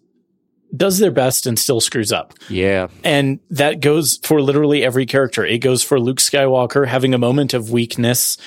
does 0.75 0.99
their 0.99 1.11
best 1.11 1.45
and 1.47 1.59
still 1.59 1.83
screws 1.83 2.11
up. 2.13 2.33
Yeah. 2.49 2.87
And 3.05 3.41
that 3.51 3.81
goes 3.81 4.19
for 4.23 4.41
literally 4.41 4.83
every 4.83 5.05
character. 5.05 5.45
It 5.45 5.59
goes 5.59 5.83
for 5.83 6.01
Luke 6.01 6.17
Skywalker 6.17 6.87
having 6.87 7.13
a 7.13 7.19
moment 7.19 7.53
of 7.53 7.71
weakness 7.71 8.39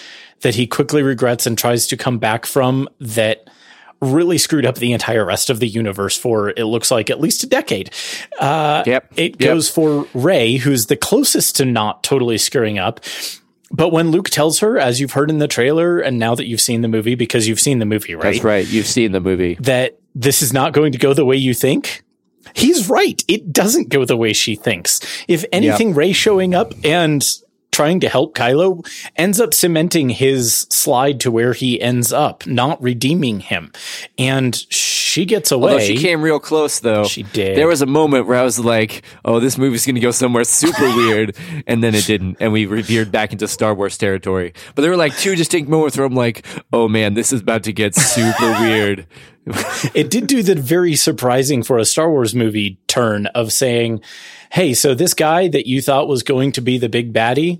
that 0.41 0.55
he 0.55 0.65
quickly 0.65 1.03
regrets 1.03 1.45
and 1.45 1.55
tries 1.55 1.85
to 1.87 1.97
come 1.97 2.17
back 2.17 2.47
from 2.47 2.89
that 2.99 3.47
really 4.01 4.39
screwed 4.39 4.65
up 4.65 4.75
the 4.75 4.91
entire 4.91 5.23
rest 5.23 5.51
of 5.51 5.59
the 5.59 5.67
universe 5.67 6.17
for 6.17 6.49
it 6.49 6.65
looks 6.65 6.89
like 6.89 7.11
at 7.11 7.21
least 7.21 7.43
a 7.43 7.47
decade. 7.47 7.91
Uh, 8.39 8.81
Yep. 8.87 9.13
It 9.17 9.31
Yep. 9.33 9.39
goes 9.39 9.69
for 9.69 10.07
Rey, 10.15 10.55
who's 10.57 10.87
the 10.87 10.97
closest 10.97 11.55
to 11.57 11.65
not 11.65 12.03
totally 12.03 12.39
screwing 12.39 12.79
up. 12.79 13.01
But 13.75 13.89
when 13.89 14.11
Luke 14.11 14.29
tells 14.29 14.59
her, 14.59 14.79
as 14.79 15.01
you've 15.01 15.11
heard 15.11 15.29
in 15.29 15.39
the 15.39 15.47
trailer, 15.49 15.99
and 15.99 16.17
now 16.17 16.33
that 16.35 16.45
you've 16.47 16.61
seen 16.61 16.81
the 16.81 16.87
movie, 16.87 17.15
because 17.15 17.45
you've 17.47 17.59
seen 17.59 17.79
the 17.79 17.85
movie, 17.85 18.15
right? 18.15 18.33
That's 18.33 18.43
right. 18.43 18.65
You've 18.65 18.87
seen 18.87 19.11
the 19.11 19.19
movie. 19.19 19.55
That 19.59 19.99
this 20.13 20.41
is 20.41 20.53
not 20.53 20.71
going 20.71 20.93
to 20.93 20.97
go 20.97 21.13
the 21.13 21.25
way 21.25 21.35
you 21.35 21.53
think. 21.53 22.03
He's 22.53 22.89
right. 22.89 23.21
It 23.27 23.51
doesn't 23.51 23.89
go 23.89 24.05
the 24.05 24.15
way 24.15 24.31
she 24.31 24.55
thinks. 24.55 25.01
If 25.27 25.43
anything, 25.51 25.93
Rey 25.93 26.13
showing 26.13 26.55
up 26.55 26.73
and 26.85 27.27
trying 27.75 27.99
to 27.99 28.07
help 28.07 28.33
Kylo 28.33 28.87
ends 29.17 29.41
up 29.41 29.53
cementing 29.53 30.07
his 30.07 30.65
slide 30.69 31.19
to 31.19 31.29
where 31.29 31.51
he 31.51 31.81
ends 31.81 32.13
up, 32.13 32.47
not 32.47 32.81
redeeming 32.81 33.41
him. 33.41 33.73
And 34.17 34.55
she 34.71 35.25
gets 35.25 35.51
away. 35.51 35.73
Although 35.73 35.83
she 35.83 35.97
came 35.97 36.21
real 36.21 36.39
close, 36.39 36.79
though. 36.79 37.03
She 37.03 37.23
did. 37.23 37.57
There 37.57 37.67
was 37.67 37.81
a 37.81 37.85
moment 37.85 38.27
where 38.27 38.39
I 38.39 38.43
was 38.43 38.57
like, 38.57 39.03
"Oh, 39.25 39.41
this 39.41 39.57
movie's 39.57 39.85
going 39.85 39.95
to 39.95 40.01
go 40.01 40.11
somewhere 40.11 40.45
super 40.45 40.85
weird," 40.95 41.35
and 41.67 41.83
then 41.83 41.95
it 41.95 42.05
didn't, 42.05 42.37
and 42.39 42.53
we 42.53 42.63
veered 42.63 43.11
back 43.11 43.33
into 43.33 43.45
Star 43.45 43.73
Wars 43.73 43.97
territory. 43.97 44.53
But 44.73 44.83
there 44.83 44.91
were 44.91 44.97
like 44.97 45.17
two 45.17 45.35
distinct 45.35 45.69
moments 45.69 45.97
where 45.97 46.05
I'm 46.05 46.15
like, 46.15 46.45
"Oh 46.71 46.87
man, 46.87 47.13
this 47.13 47.33
is 47.33 47.41
about 47.41 47.63
to 47.63 47.73
get 47.73 47.93
super 47.93 48.51
weird." 48.61 49.05
it 49.93 50.09
did 50.09 50.27
do 50.27 50.41
the 50.41 50.55
very 50.55 50.95
surprising 50.95 51.61
for 51.61 51.77
a 51.77 51.85
Star 51.85 52.09
Wars 52.09 52.33
movie 52.33 52.79
turn 52.87 53.27
of 53.27 53.53
saying, 53.53 54.01
Hey, 54.55 54.73
so 54.73 54.95
this 54.95 55.13
guy 55.13 55.49
that 55.49 55.67
you 55.67 55.81
thought 55.81 56.07
was 56.07 56.23
going 56.23 56.53
to 56.53 56.61
be 56.61 56.77
the 56.77 56.87
big 56.87 57.11
baddie, 57.11 57.59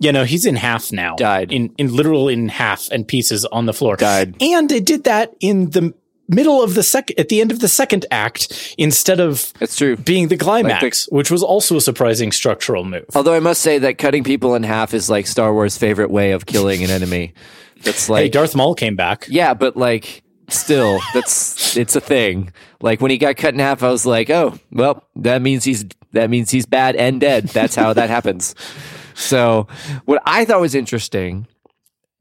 you 0.00 0.10
know, 0.10 0.24
he's 0.24 0.44
in 0.44 0.56
half 0.56 0.90
now. 0.90 1.14
Died. 1.14 1.52
In, 1.52 1.72
in 1.78 1.94
literal 1.94 2.28
in 2.28 2.48
half 2.48 2.88
and 2.90 3.06
pieces 3.06 3.44
on 3.44 3.66
the 3.66 3.72
floor. 3.72 3.94
Died. 3.94 4.34
And 4.40 4.72
it 4.72 4.84
did 4.84 5.04
that 5.04 5.32
in 5.38 5.70
the 5.70 5.94
middle 6.26 6.60
of 6.60 6.74
the 6.74 6.82
second, 6.82 7.20
at 7.20 7.28
the 7.28 7.40
end 7.40 7.52
of 7.52 7.60
the 7.60 7.68
second 7.68 8.06
act, 8.10 8.74
instead 8.76 9.20
of 9.20 9.52
That's 9.60 9.76
true. 9.76 9.96
being 9.96 10.26
the 10.26 10.36
climax, 10.36 11.08
which 11.12 11.30
was 11.30 11.44
also 11.44 11.76
a 11.76 11.80
surprising 11.80 12.32
structural 12.32 12.84
move. 12.84 13.06
Although 13.14 13.34
I 13.34 13.40
must 13.40 13.62
say 13.62 13.78
that 13.78 13.98
cutting 13.98 14.24
people 14.24 14.56
in 14.56 14.64
half 14.64 14.94
is 14.94 15.08
like 15.08 15.28
Star 15.28 15.54
Wars' 15.54 15.78
favorite 15.78 16.10
way 16.10 16.32
of 16.32 16.44
killing 16.44 16.82
an 16.82 16.90
enemy. 16.90 17.34
That's 17.84 18.08
like 18.08 18.22
hey, 18.24 18.28
Darth 18.30 18.56
Maul 18.56 18.74
came 18.74 18.96
back. 18.96 19.26
Yeah, 19.28 19.54
but 19.54 19.76
like 19.76 20.24
still, 20.48 20.98
that's 21.14 21.76
it's 21.76 21.96
a 21.96 22.00
thing. 22.00 22.52
Like 22.80 23.00
when 23.00 23.12
he 23.12 23.18
got 23.18 23.36
cut 23.36 23.54
in 23.54 23.60
half, 23.60 23.82
I 23.82 23.90
was 23.90 24.06
like, 24.06 24.30
oh, 24.30 24.58
well, 24.70 25.04
that 25.16 25.42
means 25.42 25.64
he's 25.64 25.84
that 26.12 26.30
means 26.30 26.50
he's 26.50 26.66
bad 26.66 26.96
and 26.96 27.20
dead. 27.20 27.48
That's 27.48 27.74
how 27.74 27.92
that 27.92 28.10
happens. 28.10 28.54
So, 29.14 29.66
what 30.04 30.22
I 30.24 30.44
thought 30.44 30.60
was 30.60 30.74
interesting, 30.74 31.46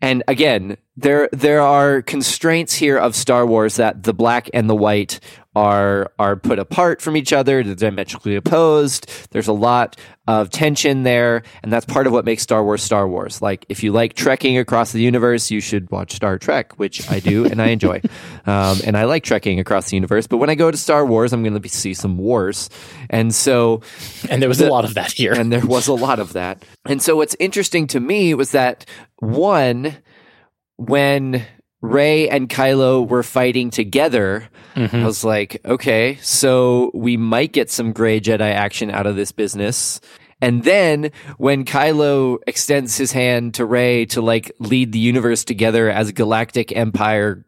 and 0.01 0.23
again, 0.27 0.77
there 0.97 1.29
there 1.31 1.61
are 1.61 2.01
constraints 2.01 2.73
here 2.73 2.97
of 2.97 3.15
Star 3.15 3.45
Wars 3.45 3.75
that 3.75 4.03
the 4.03 4.13
black 4.13 4.49
and 4.53 4.69
the 4.69 4.75
white 4.75 5.19
are 5.55 6.11
are 6.17 6.35
put 6.35 6.59
apart 6.59 7.01
from 7.01 7.17
each 7.17 7.33
other, 7.33 7.63
they're 7.63 7.75
diametrically 7.75 8.35
opposed. 8.35 9.11
There's 9.31 9.47
a 9.47 9.53
lot 9.53 9.97
of 10.27 10.49
tension 10.49 11.03
there, 11.03 11.43
and 11.61 11.73
that's 11.73 11.85
part 11.85 12.07
of 12.07 12.13
what 12.13 12.23
makes 12.23 12.41
Star 12.41 12.63
Wars 12.63 12.81
Star 12.81 13.07
Wars. 13.07 13.41
Like 13.41 13.65
if 13.67 13.83
you 13.83 13.91
like 13.91 14.13
trekking 14.13 14.57
across 14.57 14.91
the 14.93 15.01
universe, 15.01 15.51
you 15.51 15.59
should 15.59 15.91
watch 15.91 16.13
Star 16.13 16.37
Trek, 16.37 16.79
which 16.79 17.09
I 17.11 17.19
do 17.19 17.45
and 17.45 17.61
I 17.61 17.67
enjoy, 17.67 18.01
um, 18.45 18.79
and 18.85 18.95
I 18.95 19.03
like 19.03 19.23
trekking 19.23 19.59
across 19.59 19.89
the 19.89 19.97
universe. 19.97 20.25
But 20.27 20.37
when 20.37 20.49
I 20.49 20.55
go 20.55 20.71
to 20.71 20.77
Star 20.77 21.05
Wars, 21.05 21.33
I'm 21.33 21.43
going 21.43 21.53
to 21.53 21.59
be 21.59 21.69
see 21.69 21.93
some 21.93 22.17
wars, 22.17 22.69
and 23.09 23.33
so 23.35 23.81
And 24.29 24.41
there 24.41 24.49
was 24.49 24.61
a 24.61 24.69
lot 24.69 24.85
of 24.85 24.93
that 24.93 25.11
here. 25.11 25.33
and 25.33 25.51
there 25.51 25.65
was 25.65 25.87
a 25.87 25.93
lot 25.93 26.19
of 26.19 26.33
that. 26.33 26.63
And 26.85 27.01
so 27.01 27.17
what's 27.17 27.35
interesting 27.39 27.87
to 27.87 27.99
me 27.99 28.33
was 28.33 28.51
that 28.51 28.85
one, 29.17 29.97
when 30.77 31.45
Rey 31.81 32.29
and 32.29 32.47
Kylo 32.47 33.07
were 33.07 33.23
fighting 33.23 33.71
together, 33.71 34.47
mm-hmm. 34.75 34.95
I 34.95 35.05
was 35.05 35.23
like, 35.23 35.59
okay, 35.65 36.17
so 36.21 36.91
we 36.93 37.17
might 37.17 37.53
get 37.53 37.71
some 37.71 37.91
gray 37.91 38.19
Jedi 38.19 38.41
action 38.41 38.91
out 38.91 39.07
of 39.07 39.15
this 39.15 39.31
business. 39.31 39.99
And 40.41 40.63
then 40.63 41.11
when 41.37 41.65
Kylo 41.65 42.37
extends 42.47 42.97
his 42.97 43.11
hand 43.11 43.55
to 43.55 43.65
Rey 43.65 44.05
to 44.07 44.21
like 44.21 44.51
lead 44.59 44.91
the 44.91 44.99
universe 44.99 45.43
together 45.43 45.89
as 45.89 46.09
a 46.09 46.13
galactic 46.13 46.75
empire 46.75 47.45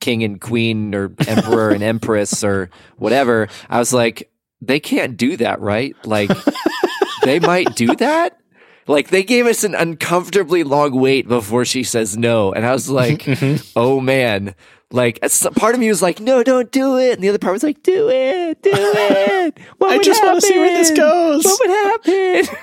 king 0.00 0.24
and 0.24 0.40
queen 0.40 0.94
or 0.94 1.12
emperor 1.26 1.70
and 1.70 1.82
empress 1.82 2.44
or 2.44 2.70
whatever, 2.96 3.48
I 3.68 3.78
was 3.78 3.92
like, 3.92 4.30
they 4.60 4.80
can't 4.80 5.16
do 5.16 5.36
that, 5.38 5.60
right? 5.60 5.94
Like, 6.04 6.30
they 7.24 7.40
might 7.40 7.74
do 7.74 7.94
that. 7.96 8.38
Like, 8.86 9.08
they 9.08 9.22
gave 9.22 9.46
us 9.46 9.64
an 9.64 9.74
uncomfortably 9.74 10.64
long 10.64 10.98
wait 10.98 11.28
before 11.28 11.64
she 11.64 11.82
says 11.82 12.16
no. 12.16 12.52
And 12.52 12.66
I 12.66 12.72
was 12.72 12.88
like, 12.88 13.18
mm-hmm. 13.22 13.62
oh 13.76 14.00
man. 14.00 14.54
Like, 14.90 15.20
part 15.56 15.74
of 15.74 15.80
me 15.80 15.88
was 15.88 16.02
like, 16.02 16.20
no, 16.20 16.42
don't 16.42 16.70
do 16.70 16.98
it. 16.98 17.14
And 17.14 17.22
the 17.22 17.30
other 17.30 17.38
part 17.38 17.54
was 17.54 17.62
like, 17.62 17.82
do 17.82 18.10
it, 18.10 18.62
do 18.62 18.70
it. 18.72 19.58
What 19.78 19.90
I 19.90 19.96
would 19.96 20.04
just 20.04 20.22
wanna 20.22 20.40
see 20.40 20.58
where 20.58 20.76
this 20.76 20.90
goes. 20.90 21.44
What 21.44 21.60
would 21.60 21.70
happen? 21.70 22.56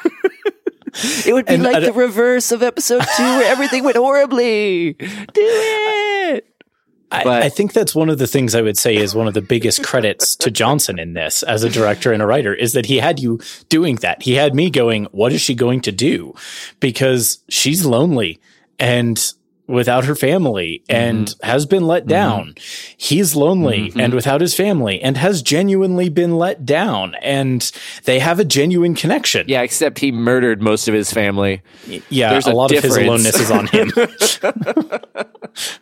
it 1.26 1.34
would 1.34 1.46
be 1.46 1.54
And 1.56 1.64
like 1.64 1.84
the 1.84 1.94
reverse 1.94 2.52
of 2.52 2.64
episode 2.64 3.04
two 3.18 3.24
where 3.24 3.52
everything 3.52 3.84
went 3.84 3.98
horribly. 3.98 4.94
Do 4.94 5.08
it. 5.36 6.49
I, 7.12 7.46
I 7.46 7.50
think 7.50 7.74
that's 7.74 7.96
one 7.96 8.10
of 8.10 8.20
the 8.20 8.28
things 8.28 8.54
I 8.54 8.62
would 8.62 8.78
say 8.78 8.96
is 8.96 9.16
one 9.16 9.28
of 9.28 9.34
the 9.34 9.42
biggest 9.42 9.84
credits 9.84 10.36
to 10.38 10.52
Johnson 10.52 11.00
in 11.00 11.14
this 11.14 11.42
as 11.44 11.64
a 11.64 11.70
director 11.70 12.14
and 12.14 12.22
a 12.22 12.26
writer 12.28 12.54
is 12.54 12.74
that 12.74 12.86
he 12.86 12.98
had 12.98 13.20
you 13.20 13.40
doing 13.68 13.96
that. 13.98 14.22
He 14.22 14.36
had 14.36 14.54
me 14.54 14.70
going, 14.70 15.06
what 15.06 15.34
is 15.34 15.42
she 15.42 15.56
going 15.56 15.82
to 15.82 15.92
do? 15.92 16.36
Because 16.80 17.40
she's 17.50 17.86
lonely 17.86 18.40
and 18.78 19.34
without 19.70 20.04
her 20.06 20.16
family 20.16 20.84
and 20.90 21.28
Mm-hmm. 21.28 21.48
has 21.48 21.66
been 21.66 21.86
let 21.88 22.08
down. 22.08 22.56
He's 22.98 23.36
lonely 23.36 23.92
and 23.96 24.14
without 24.14 24.42
his 24.42 24.54
family 24.56 25.00
and 25.02 25.16
has 25.18 25.42
genuinely 25.42 26.10
been 26.10 26.38
let 26.38 26.66
down 26.66 27.16
and 27.22 27.72
they 28.06 28.20
have 28.20 28.40
a 28.40 28.46
genuine 28.46 28.96
connection. 28.96 29.46
Yeah, 29.48 29.62
except 29.62 30.00
he 30.00 30.12
murdered 30.12 30.62
most 30.62 30.88
of 30.88 30.94
his 30.94 31.12
family. 31.14 31.62
Yeah, 32.10 32.32
There's 32.32 32.48
a 32.48 32.52
a 32.52 32.54
lot 32.54 32.72
of 32.72 32.84
his 32.84 32.94
difference. 32.96 33.08
aloneness 33.08 33.40
is 33.40 33.52
on 33.52 33.68
him. 33.68 33.92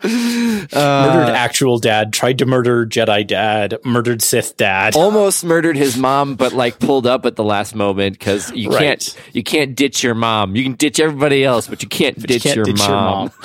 Uh, 0.03 0.69
murdered 1.13 1.35
actual 1.35 1.77
dad, 1.77 2.11
tried 2.13 2.37
to 2.39 2.45
murder 2.45 2.85
Jedi 2.85 3.25
dad, 3.27 3.77
murdered 3.83 4.21
Sith 4.21 4.57
dad. 4.57 4.95
almost 4.95 5.43
murdered 5.43 5.75
his 5.77 5.97
mom, 5.97 6.35
but 6.35 6.53
like 6.53 6.79
pulled 6.79 7.05
up 7.05 7.25
at 7.25 7.35
the 7.35 7.43
last 7.43 7.75
moment 7.75 8.17
because 8.17 8.51
you 8.53 8.69
Right. 8.69 8.79
can't 8.79 9.17
you 9.33 9.43
can't 9.43 9.75
ditch 9.75 10.03
your 10.03 10.15
mom. 10.15 10.55
You 10.55 10.63
can 10.63 10.73
ditch 10.73 10.99
everybody 10.99 11.43
else, 11.43 11.67
but 11.67 11.83
you 11.83 11.89
can't, 11.89 12.17
You 12.17 12.23
ditch, 12.23 12.43
can't 12.43 12.55
your, 12.55 12.65
ditch 12.65 12.77
mom. 12.79 13.31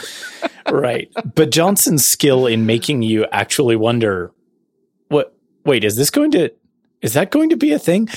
right. 0.70 1.10
But 1.34 1.50
Johnson's 1.50 2.04
skill 2.04 2.46
in 2.46 2.66
making 2.66 3.02
you 3.02 3.26
actually 3.32 3.76
wonder 3.76 4.32
what 5.08 5.34
wait, 5.64 5.84
is 5.84 5.96
this 5.96 6.10
going 6.10 6.30
to 6.32 6.50
is 7.00 7.14
that 7.14 7.30
going 7.30 7.50
to 7.50 7.56
be 7.56 7.72
a 7.72 7.78
thing? 7.78 8.08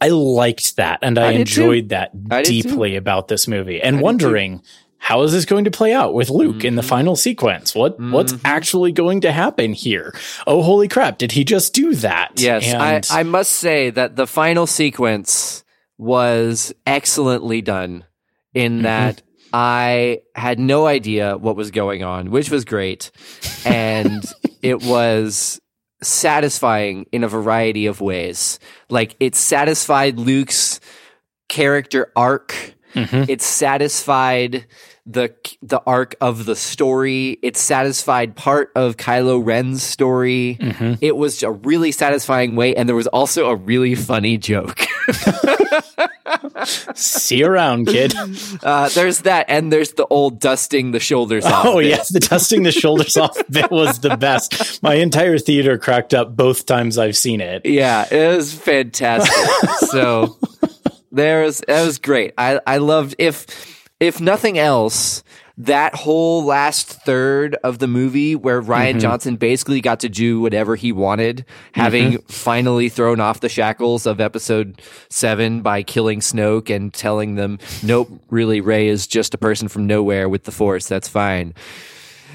I 0.00 0.08
liked 0.08 0.76
that 0.76 0.98
and 1.02 1.18
I, 1.18 1.28
I 1.28 1.30
enjoyed 1.32 1.88
that 1.88 2.10
I 2.30 2.42
deeply 2.42 2.96
about 2.96 3.28
this 3.28 3.48
movie 3.48 3.80
and 3.80 3.96
too. 3.98 4.02
wondering 4.02 4.62
how 4.98 5.22
is 5.22 5.32
this 5.32 5.44
going 5.44 5.64
to 5.64 5.70
play 5.70 5.92
out 5.94 6.14
with 6.14 6.30
Luke 6.30 6.64
in 6.64 6.74
the 6.74 6.82
Mm-hmm. 6.82 6.88
final 6.88 7.16
sequence? 7.16 7.74
What 7.74 7.98
what's 7.98 8.34
actually 8.44 8.92
going 8.92 9.22
to 9.22 9.32
happen 9.32 9.72
here? 9.72 10.14
Oh 10.46 10.62
holy 10.62 10.88
crap, 10.88 11.16
did 11.18 11.32
he 11.32 11.44
just 11.44 11.72
do 11.74 11.94
that? 11.96 12.32
Yes, 12.36 12.66
And- 12.66 13.06
I, 13.10 13.20
I 13.20 13.22
must 13.22 13.52
say 13.52 13.90
that 13.90 14.16
the 14.16 14.26
final 14.26 14.66
sequence 14.66 15.64
was 15.98 16.74
excellently 16.86 17.62
done 17.62 18.04
in 18.52 18.82
that 18.82 19.22
I 19.58 20.20
had 20.34 20.58
no 20.58 20.86
idea 20.86 21.38
what 21.38 21.56
was 21.56 21.70
going 21.70 22.04
on, 22.04 22.30
which 22.30 22.50
was 22.50 22.66
great. 22.66 23.10
And 23.64 24.22
it 24.62 24.82
was 24.82 25.58
satisfying 26.02 27.06
in 27.10 27.24
a 27.24 27.28
variety 27.28 27.86
of 27.86 28.02
ways. 28.02 28.58
Like 28.90 29.16
it 29.18 29.34
satisfied 29.34 30.18
Luke's 30.18 30.78
character 31.48 32.12
arc. 32.14 32.74
Mm-hmm. 32.92 33.30
It 33.30 33.40
satisfied 33.40 34.66
the 35.06 35.32
the 35.62 35.80
arc 35.86 36.16
of 36.20 36.44
the 36.46 36.56
story. 36.56 37.38
It 37.42 37.56
satisfied 37.56 38.36
part 38.36 38.72
of 38.74 38.96
Kylo 38.96 39.44
Ren's 39.44 39.82
story. 39.82 40.58
It 41.00 41.16
was 41.16 41.42
a 41.42 41.50
really 41.50 41.92
satisfying 41.92 42.56
way, 42.56 42.74
and 42.74 42.88
there 42.88 42.96
was 42.96 43.06
also 43.06 43.48
a 43.48 43.54
really 43.54 43.94
funny 43.94 44.36
joke. 44.36 44.86
see 46.94 47.38
you 47.38 47.46
around, 47.46 47.86
kid. 47.86 48.14
Uh, 48.62 48.88
there's 48.90 49.20
that, 49.20 49.46
and 49.48 49.72
there's 49.72 49.92
the 49.92 50.06
old 50.06 50.40
dusting 50.40 50.90
the 50.90 50.98
shoulders 50.98 51.44
off. 51.44 51.66
Oh 51.66 51.78
bit. 51.78 51.88
yes, 51.88 52.08
the 52.08 52.20
dusting 52.20 52.62
the 52.64 52.72
shoulders 52.72 53.16
off 53.16 53.36
bit 53.48 53.70
was 53.70 54.00
the 54.00 54.16
best. 54.16 54.82
My 54.82 54.94
entire 54.94 55.38
theater 55.38 55.78
cracked 55.78 56.14
up 56.14 56.34
both 56.36 56.66
times 56.66 56.98
I've 56.98 57.16
seen 57.16 57.40
it. 57.40 57.64
Yeah, 57.64 58.06
it 58.10 58.36
was 58.36 58.52
fantastic. 58.52 59.70
so 59.88 60.36
there's 61.12 61.60
that 61.68 61.84
was 61.84 61.98
great. 61.98 62.34
I 62.38 62.60
I 62.66 62.78
loved 62.78 63.14
if 63.18 63.75
if 64.00 64.20
nothing 64.20 64.58
else 64.58 65.22
that 65.58 65.94
whole 65.94 66.44
last 66.44 66.88
third 67.04 67.56
of 67.64 67.78
the 67.78 67.86
movie 67.86 68.34
where 68.36 68.60
Rian 68.60 68.90
mm-hmm. 68.90 68.98
Johnson 68.98 69.36
basically 69.36 69.80
got 69.80 70.00
to 70.00 70.08
do 70.08 70.40
whatever 70.40 70.76
he 70.76 70.92
wanted, 70.92 71.46
having 71.72 72.12
mm-hmm. 72.12 72.26
finally 72.26 72.90
thrown 72.90 73.20
off 73.20 73.40
the 73.40 73.48
shackles 73.48 74.06
of 74.06 74.20
episode 74.20 74.82
7 75.08 75.62
by 75.62 75.82
killing 75.82 76.20
Snoke 76.20 76.74
and 76.74 76.92
telling 76.92 77.36
them 77.36 77.58
nope, 77.82 78.10
really 78.28 78.60
Rey 78.60 78.88
is 78.88 79.06
just 79.06 79.32
a 79.32 79.38
person 79.38 79.68
from 79.68 79.86
nowhere 79.86 80.28
with 80.28 80.44
the 80.44 80.52
force. 80.52 80.88
That's 80.88 81.08
fine. 81.08 81.54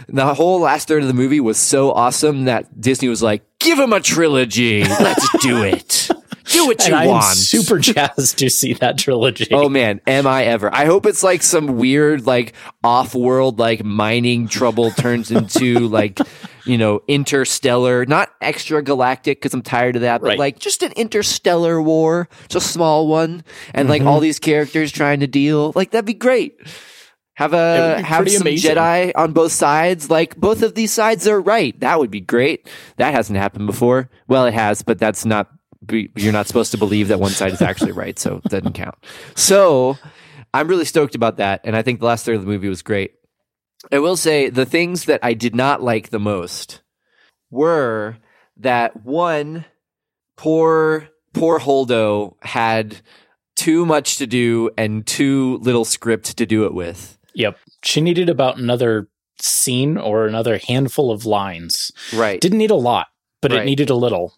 the 0.08 0.34
whole 0.34 0.60
last 0.62 0.88
third 0.88 1.04
of 1.04 1.08
the 1.08 1.14
movie 1.14 1.40
was 1.40 1.60
so 1.60 1.92
awesome 1.92 2.46
that 2.46 2.82
Disney 2.82 3.08
was 3.08 3.22
like, 3.22 3.44
"Give 3.60 3.78
him 3.78 3.94
a 3.94 4.00
trilogy. 4.00 4.84
Let's 4.84 5.28
do 5.44 5.62
it. 5.64 6.10
Do 6.52 6.68
what 6.68 6.88
you 6.88 6.96
and 6.96 7.10
want." 7.10 7.24
I'm 7.26 7.36
super 7.36 7.80
jazzed 7.80 8.38
to 8.40 8.50
see 8.50 8.74
that 8.74 8.98
trilogy. 8.98 9.48
Oh 9.52 9.70
man, 9.70 10.02
am 10.08 10.28
I 10.28 10.46
ever? 10.46 10.74
I 10.74 10.86
hope 10.86 11.06
it's 11.06 11.24
like 11.24 11.42
some 11.44 11.78
weird, 11.78 12.26
like 12.26 12.54
off-world, 12.84 13.60
like 13.60 13.84
mining 13.84 14.48
trouble 14.48 14.92
turns 14.92 15.32
into 15.32 15.80
like, 15.88 16.20
you 16.66 16.78
know, 16.78 17.02
interstellar, 17.08 18.06
not 18.06 18.30
extra 18.42 18.82
galactic 18.84 19.40
because 19.40 19.54
I'm 19.54 19.62
tired 19.62 19.96
of 19.96 20.02
that, 20.04 20.22
but 20.22 20.28
Right. 20.28 20.40
like 20.40 20.60
just 20.60 20.84
an 20.84 20.92
interstellar 20.94 21.82
war, 21.82 22.28
just 22.50 22.68
a 22.68 22.70
small 22.70 23.08
one, 23.08 23.44
and 23.74 23.88
like 23.90 24.02
Mm-hmm. 24.02 24.08
all 24.08 24.20
these 24.20 24.40
characters 24.40 24.92
trying 24.92 25.20
to 25.22 25.28
deal. 25.28 25.72
Like 25.76 25.92
that'd 25.92 26.06
be 26.06 26.14
great. 26.14 26.58
Have 27.36 27.54
a 27.54 28.02
have 28.04 28.30
some 28.30 28.42
amazing. 28.44 28.76
Jedi 28.76 29.12
on 29.16 29.32
both 29.32 29.52
sides. 29.52 30.10
Like 30.10 30.36
both 30.36 30.62
of 30.62 30.76
these 30.76 30.92
sides 30.92 31.28
are 31.28 31.40
right. 31.42 31.80
That 31.80 31.98
would 31.98 32.12
be 32.12 32.20
great. 32.20 32.68
That 32.98 33.14
hasn't 33.14 33.38
happened 33.40 33.66
before. 33.68 34.10
Well, 34.28 34.46
it 34.46 34.54
has, 34.54 34.82
but 34.84 35.00
that's 35.00 35.26
not. 35.26 35.50
Be- 35.92 36.12
You're 36.16 36.34
not 36.34 36.48
supposed 36.48 36.72
to 36.72 36.78
believe 36.78 37.10
that 37.10 37.20
one 37.20 37.32
side 37.32 37.52
is 37.54 37.62
actually 37.62 37.92
right, 37.92 38.18
so 38.18 38.42
it 38.44 38.50
doesn't 38.50 38.74
count. 38.74 38.96
So 39.36 39.98
I'm 40.54 40.68
really 40.68 40.86
stoked 40.86 41.16
about 41.16 41.38
that, 41.38 41.62
and 41.64 41.76
I 41.76 41.82
think 41.82 42.00
the 42.00 42.06
last 42.08 42.26
third 42.26 42.36
of 42.36 42.42
the 42.42 42.48
movie 42.48 42.70
was 42.70 42.82
great. 42.82 43.12
I 43.92 44.00
will 44.00 44.16
say 44.18 44.50
the 44.50 44.66
things 44.66 45.06
that 45.06 45.20
I 45.24 45.34
did 45.34 45.56
not 45.56 45.82
like 45.82 46.10
the 46.10 46.20
most 46.20 46.82
were 47.50 48.18
that 48.58 49.04
one 49.06 49.66
poor 50.38 51.10
poor 51.34 51.60
Holdo 51.60 52.36
had 52.42 53.02
too 53.56 53.86
much 53.86 54.18
to 54.18 54.28
do 54.28 54.70
and 54.78 55.06
too 55.06 55.58
little 55.62 55.86
script 55.86 56.38
to 56.38 56.46
do 56.46 56.66
it 56.66 56.74
with. 56.74 57.18
Yep. 57.36 57.58
She 57.84 58.02
needed 58.02 58.30
about 58.30 58.58
another 58.58 59.08
scene 59.40 59.98
or 59.98 60.28
another 60.28 60.60
handful 60.68 61.12
of 61.12 61.26
lines. 61.26 61.92
Right. 62.14 62.40
Didn't 62.42 62.58
need 62.58 62.72
a 62.72 62.76
lot, 62.76 63.08
but 63.42 63.52
Right. 63.52 63.62
it 63.62 63.66
needed 63.66 63.90
a 63.90 63.96
little. 63.96 64.34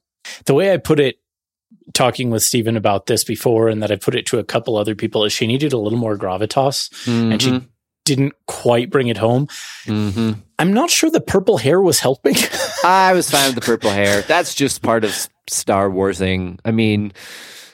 The 0.45 0.53
way 0.53 0.71
I 0.71 0.77
put 0.77 0.99
it, 0.99 1.17
talking 1.93 2.29
with 2.29 2.43
Stephen 2.43 2.77
about 2.77 3.05
this 3.05 3.23
before, 3.23 3.67
and 3.69 3.81
that 3.83 3.91
I 3.91 3.95
put 3.95 4.15
it 4.15 4.25
to 4.27 4.39
a 4.39 4.43
couple 4.43 4.75
other 4.77 4.95
people, 4.95 5.25
is 5.25 5.33
she 5.33 5.47
needed 5.47 5.73
a 5.73 5.77
little 5.77 5.99
more 5.99 6.17
gravitas 6.17 6.89
and 7.07 7.41
she 7.41 7.61
didn't 8.05 8.33
quite 8.47 8.89
bring 8.89 9.07
it 9.07 9.17
home. 9.17 9.47
hmm 9.85 10.33
I'm 10.59 10.71
not 10.71 10.89
sure 10.89 11.09
the 11.09 11.19
purple 11.19 11.57
hair 11.57 11.81
was 11.81 11.99
helping. 11.99 12.35
I 12.85 13.11
was 13.13 13.29
fine 13.29 13.47
with 13.47 13.55
the 13.55 13.61
purple 13.61 13.89
hair. 13.89 14.21
That's 14.21 14.53
just 14.53 14.81
part 14.81 15.03
of 15.03 15.27
Star 15.49 15.89
Warsing. 15.89 16.59
I 16.63 16.71
mean, 16.71 17.11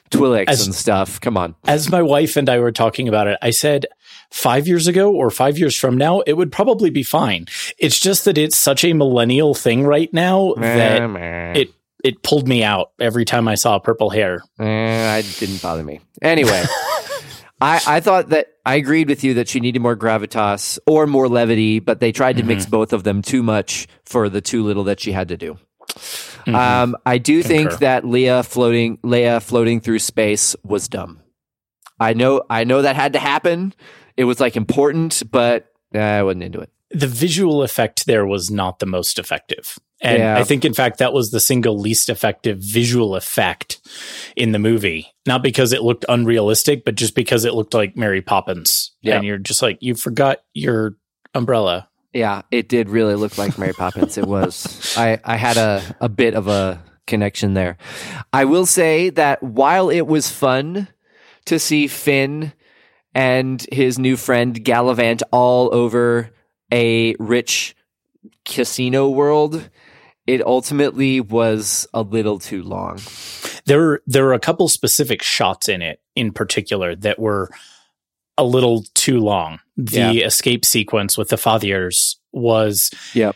Twi'leks 0.10 0.46
As- 0.48 0.66
and 0.66 0.74
stuff. 0.74 1.22
Come 1.22 1.38
on. 1.38 1.56
As 1.68 1.90
my 1.92 2.02
wife 2.02 2.36
and 2.36 2.50
I 2.50 2.60
were 2.60 2.72
talking 2.72 3.08
about 3.08 3.28
it, 3.28 3.38
I 3.42 3.52
said 3.52 3.86
five 4.32 4.68
years 4.68 4.88
ago 4.88 5.14
or 5.14 5.30
five 5.30 5.60
years 5.60 5.76
from 5.76 5.98
now, 5.98 6.22
it 6.22 6.34
would 6.34 6.52
probably 6.52 6.90
be 6.90 7.04
fine. 7.04 7.46
It's 7.78 8.00
just 8.00 8.26
that 8.26 8.38
it's 8.38 8.58
such 8.58 8.84
a 8.84 8.94
millennial 8.94 9.54
thing 9.54 9.84
right 9.86 10.12
now 10.14 10.54
that 10.58 11.02
it 11.56 11.74
it 12.04 12.24
pulled 12.24 12.48
me 12.48 12.64
out 12.64 12.92
every 13.00 13.26
time 13.26 13.48
I 13.48 13.56
saw 13.56 13.78
purple 13.80 14.10
hair. 14.10 14.42
Eh, 14.60 15.18
it 15.18 15.36
didn't 15.40 15.62
bother 15.62 15.84
me. 15.84 16.00
Anyway, 16.22 16.64
I, 17.62 17.82
I 17.88 18.00
thought 18.00 18.30
that 18.30 18.48
I 18.66 18.76
agreed 18.76 19.10
with 19.10 19.24
you 19.24 19.34
that 19.36 19.48
she 19.50 19.60
needed 19.60 19.82
more 19.82 19.96
gravitas 19.98 20.80
or 20.88 21.08
more 21.08 21.28
levity, 21.28 21.80
but 21.80 22.00
they 22.00 22.12
tried 22.12 22.38
to 22.38 22.44
mix 22.44 22.64
Mm-hmm. 22.64 22.72
both 22.72 22.94
of 22.94 23.04
them 23.04 23.22
too 23.22 23.44
much 23.44 23.88
for 24.06 24.30
the 24.30 24.42
too 24.42 24.64
little 24.64 24.86
that 24.86 25.00
she 25.00 25.12
had 25.12 25.28
to 25.30 25.38
do. 25.38 25.58
Mhm. 26.46 26.56
Um, 26.56 26.96
I 27.06 27.18
do 27.18 27.44
think 27.44 27.80
that 27.80 28.04
Leia 28.04 28.46
floating 28.46 28.98
Leia 28.98 29.42
floating 29.42 29.82
through 29.82 30.00
space 30.00 30.56
was 30.64 30.88
dumb. 30.88 31.20
I 32.00 32.14
know 32.14 32.44
I 32.50 32.64
know 32.64 32.82
that 32.84 32.96
had 32.96 33.14
to 33.14 33.20
happen. 33.20 33.74
It 34.16 34.24
was 34.24 34.40
like 34.40 34.56
important, 34.56 35.22
but 35.30 35.68
uh, 35.94 36.00
I 36.00 36.24
wasn't 36.24 36.44
into 36.44 36.60
it. 36.62 36.70
The 36.92 37.08
visual 37.08 37.62
effect 37.64 38.06
there 38.06 38.26
was 38.26 38.50
not 38.50 38.80
the 38.80 38.86
most 38.86 39.20
effective. 39.20 39.78
And 40.02 40.20
Yeah. 40.20 40.38
I 40.38 40.44
think, 40.44 40.64
in 40.66 40.74
fact, 40.74 40.98
that 41.00 41.14
was 41.14 41.32
the 41.32 41.40
single 41.40 41.78
least 41.78 42.10
effective 42.10 42.60
visual 42.60 43.16
effect 43.16 43.80
in 44.36 44.54
the 44.54 44.60
movie. 44.60 45.14
Not 45.28 45.44
because 45.44 45.74
it 45.74 45.84
looked 45.84 46.06
unrealistic, 46.08 46.86
but 46.86 46.96
just 46.96 47.16
because 47.16 47.46
it 47.46 47.54
looked 47.54 47.74
like 47.74 47.98
Mary 47.98 48.22
Poppins. 48.22 48.92
Yeah. 49.02 49.18
And 49.18 49.26
you're 49.26 49.38
just 49.38 49.62
like, 49.62 49.78
you 49.82 49.96
forgot 49.96 50.40
your 50.54 50.96
umbrella. 51.36 51.90
Yeah, 52.14 52.42
it 52.50 52.70
did 52.70 52.90
really 52.90 53.16
look 53.16 53.38
like 53.38 53.58
Mary 53.60 53.74
Poppins. 53.74 54.18
It 54.18 54.26
was. 54.26 54.96
I, 54.98 55.20
I 55.24 55.36
had 55.36 55.58
a, 55.58 55.84
a 56.00 56.10
bit 56.10 56.34
of 56.34 56.48
a 56.48 56.82
connection 57.06 57.54
there. 57.54 57.78
I 58.34 58.46
will 58.46 58.66
say 58.66 59.10
that 59.12 59.44
while 59.44 59.90
it 59.90 60.08
was 60.08 60.30
fun 60.30 60.88
to 61.46 61.60
see 61.60 61.88
Finn 61.88 62.54
and 63.14 63.64
his 63.72 64.00
new 64.00 64.16
friend 64.16 64.64
gallivant 64.64 65.22
all 65.32 65.74
over 65.74 66.32
a 66.72 67.16
rich 67.20 67.76
casino 68.46 69.10
world, 69.10 69.70
it 70.28 70.46
ultimately 70.46 71.22
was 71.22 71.88
a 71.94 72.02
little 72.02 72.40
too 72.40 72.64
long. 72.64 73.00
There 73.66 73.80
were, 73.80 74.04
there 74.06 74.24
were 74.26 74.34
a 74.34 74.40
couple 74.40 74.68
specific 74.70 75.22
shots 75.24 75.70
in 75.70 75.82
it 75.82 76.02
in 76.16 76.32
particular 76.32 76.96
that 76.98 77.20
were 77.20 77.50
a 78.38 78.44
little 78.44 78.84
too 78.94 79.20
long. 79.20 79.60
The 79.78 80.20
escape 80.20 80.66
sequence 80.66 81.18
with 81.18 81.30
the 81.30 81.36
Fathiers 81.36 82.16
was 82.32 82.92
Yep. 83.14 83.36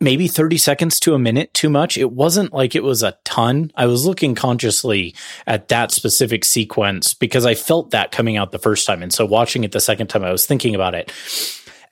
maybe 0.00 0.26
30 0.26 0.58
seconds 0.58 1.00
to 1.00 1.14
a 1.14 1.18
minute 1.18 1.52
too 1.54 1.68
much. 1.68 1.96
It 1.98 2.12
wasn't 2.12 2.52
like 2.52 2.74
it 2.74 2.82
was 2.82 3.02
a 3.02 3.16
ton. 3.24 3.70
I 3.76 3.86
was 3.86 4.06
looking 4.06 4.34
consciously 4.34 5.14
at 5.46 5.68
that 5.68 5.90
specific 5.92 6.44
sequence 6.44 7.14
because 7.14 7.44
I 7.46 7.54
felt 7.54 7.90
that 7.90 8.10
coming 8.12 8.36
out 8.36 8.52
the 8.52 8.58
first 8.58 8.86
time. 8.86 9.02
And 9.02 9.12
so 9.12 9.26
watching 9.26 9.64
it 9.64 9.72
the 9.72 9.80
second 9.80 10.08
time, 10.08 10.24
I 10.24 10.32
was 10.32 10.46
thinking 10.46 10.74
about 10.74 10.94
it. 10.94 11.12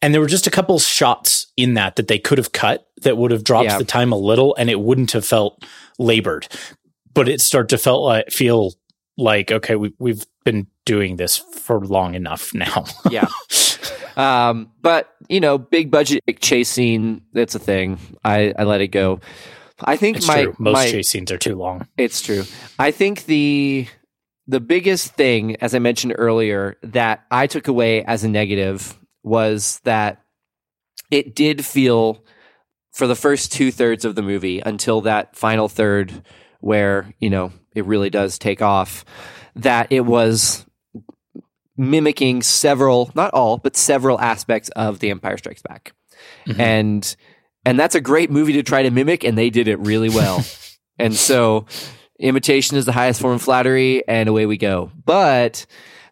And 0.02 0.14
there 0.14 0.20
were 0.20 0.26
just 0.26 0.46
a 0.46 0.50
couple 0.50 0.78
shots 0.78 1.46
in 1.56 1.74
that 1.74 1.96
that 1.96 2.08
they 2.08 2.18
could 2.18 2.38
have 2.38 2.52
cut 2.52 2.86
that 3.02 3.16
would 3.18 3.30
have 3.30 3.44
dropped 3.44 3.66
Yeah. 3.66 3.78
the 3.78 3.84
time 3.84 4.12
a 4.12 4.16
little 4.16 4.54
and 4.56 4.70
it 4.70 4.80
wouldn't 4.80 5.12
have 5.12 5.24
felt 5.26 5.64
labored. 5.98 6.48
But 7.12 7.28
it 7.28 7.40
started 7.40 7.68
to 7.70 7.78
felt 7.78 8.02
like, 8.04 8.30
feel 8.30 8.72
like, 9.18 9.52
okay, 9.52 9.76
we, 9.76 9.92
we've 9.98 10.24
been 10.44 10.66
doing 10.86 11.16
this 11.16 11.36
for 11.36 11.80
long 11.84 12.14
enough 12.14 12.54
now. 12.54 12.84
Yeah. 13.10 13.28
um, 14.16 14.70
but 14.80 15.14
you 15.28 15.40
know, 15.40 15.58
big 15.58 15.90
budget 15.90 16.22
chase 16.40 16.68
scene, 16.68 17.22
that's 17.32 17.54
a 17.54 17.58
thing. 17.58 17.98
I, 18.24 18.52
I 18.58 18.64
let 18.64 18.80
it 18.80 18.88
go. 18.88 19.20
I 19.82 19.96
think 19.96 20.16
it's 20.18 20.26
my, 20.26 20.44
true. 20.44 20.56
Most 20.58 20.74
my 20.74 20.90
chase 20.90 21.08
scenes 21.08 21.30
are 21.32 21.38
too 21.38 21.56
long. 21.56 21.86
It's 21.96 22.20
true. 22.20 22.44
I 22.78 22.90
think 22.90 23.24
the 23.26 23.86
the 24.46 24.60
biggest 24.60 25.14
thing, 25.14 25.56
as 25.56 25.74
I 25.74 25.78
mentioned 25.78 26.14
earlier, 26.18 26.76
that 26.82 27.24
I 27.30 27.46
took 27.46 27.68
away 27.68 28.02
as 28.04 28.24
a 28.24 28.28
negative 28.28 28.98
was 29.22 29.80
that 29.84 30.22
it 31.10 31.34
did 31.34 31.64
feel 31.64 32.24
for 32.92 33.06
the 33.06 33.14
first 33.16 33.52
two 33.52 33.70
thirds 33.70 34.04
of 34.04 34.14
the 34.14 34.22
movie 34.22 34.60
until 34.60 35.02
that 35.02 35.36
final 35.36 35.68
third 35.68 36.22
where, 36.60 37.12
you 37.18 37.30
know, 37.30 37.52
it 37.74 37.84
really 37.86 38.10
does 38.10 38.38
take 38.38 38.60
off, 38.62 39.04
that 39.56 39.90
it 39.90 40.00
was 40.00 40.66
mimicking 41.76 42.42
several, 42.42 43.10
not 43.14 43.32
all, 43.32 43.58
but 43.58 43.76
several 43.76 44.20
aspects 44.20 44.68
of 44.70 44.98
The 44.98 45.10
Empire 45.10 45.38
Strikes 45.38 45.62
Back. 45.62 45.92
Mhm. 46.46 46.58
And 46.58 47.16
and 47.64 47.78
that's 47.78 47.94
a 47.94 48.00
great 48.00 48.30
movie 48.30 48.54
to 48.54 48.62
try 48.62 48.82
to 48.82 48.90
mimic 48.90 49.22
and 49.22 49.36
they 49.36 49.50
did 49.50 49.68
it 49.68 49.78
really 49.80 50.08
well. 50.08 50.44
and 50.98 51.14
so 51.14 51.66
imitation 52.18 52.76
is 52.76 52.84
the 52.86 52.92
highest 52.92 53.20
form 53.20 53.34
of 53.34 53.42
flattery 53.42 54.06
and 54.08 54.28
away 54.28 54.46
we 54.46 54.56
go. 54.56 54.90
But 55.04 55.66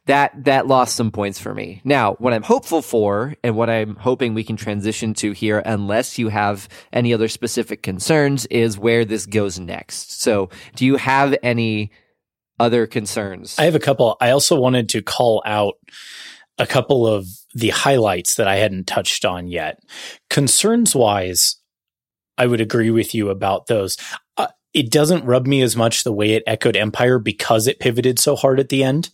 that 0.09 0.45
that 0.45 0.67
lost 0.67 0.97
some 0.97 1.11
points 1.11 1.39
for 1.39 1.55
me. 1.55 1.83
Now, 1.85 2.15
what 2.15 2.33
I'm 2.33 2.43
hopeful 2.43 2.81
for 2.81 3.35
and 3.45 3.55
what 3.55 3.69
I'm 3.69 3.95
hoping 3.95 4.33
we 4.33 4.43
can 4.43 4.57
transition 4.57 5.13
to 5.15 5.33
here 5.33 5.63
unless 5.65 6.19
you 6.19 6.31
have 6.31 6.67
any 6.95 7.13
other 7.13 7.29
specific 7.29 7.83
concerns 7.83 8.47
is 8.47 8.79
where 8.79 9.05
this 9.05 9.27
goes 9.27 9.61
next. 9.61 10.21
So, 10.21 10.49
do 10.77 10.87
you 10.87 10.97
have 10.97 11.37
any 11.43 11.93
other 12.59 12.87
concerns? 12.87 13.59
I 13.59 13.65
have 13.65 13.75
a 13.75 13.81
couple. 13.81 14.17
I 14.19 14.31
also 14.31 14.59
wanted 14.59 14.89
to 14.91 15.03
call 15.03 15.43
out 15.45 15.75
a 16.59 16.67
couple 16.67 17.07
of 17.07 17.27
the 17.55 17.69
highlights 17.69 18.37
that 18.37 18.49
I 18.49 18.57
hadn't 18.57 18.87
touched 18.87 19.27
on 19.27 19.47
yet. 19.47 19.79
Concerns 20.31 20.97
wise, 20.97 21.57
I 22.39 22.47
would 22.47 22.63
agree 22.63 22.91
with 22.91 23.15
you 23.15 23.29
about 23.29 23.67
those. 23.67 23.99
It 24.79 24.91
doesn't 24.91 25.25
rub 25.25 25.47
me 25.47 25.63
as 25.63 25.75
much 25.77 26.05
the 26.05 26.13
way 26.13 26.33
it 26.35 26.43
echoed 26.47 26.77
Empire 26.77 27.19
because 27.19 27.67
it 27.67 27.81
pivoted 27.81 28.19
so 28.19 28.37
hard 28.37 28.61
at 28.61 28.69
the 28.69 28.85
end. 28.85 29.11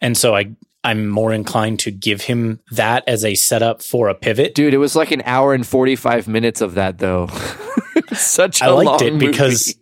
And 0.00 0.16
so 0.16 0.34
I 0.36 0.50
I'm 0.84 1.08
more 1.08 1.32
inclined 1.32 1.80
to 1.80 1.90
give 1.90 2.22
him 2.22 2.60
that 2.70 3.02
as 3.08 3.24
a 3.24 3.34
setup 3.34 3.82
for 3.82 4.08
a 4.08 4.14
pivot. 4.14 4.54
Dude, 4.54 4.74
it 4.74 4.78
was 4.78 4.94
like 4.94 5.10
an 5.10 5.22
hour 5.24 5.52
and 5.54 5.66
45 5.66 6.28
minutes 6.28 6.60
of 6.60 6.74
that 6.74 6.98
though. 6.98 7.28
Such 8.12 8.60
a 8.60 8.66
I 8.66 8.68
liked 8.68 9.02
long 9.02 9.04
it 9.04 9.18
because 9.18 9.74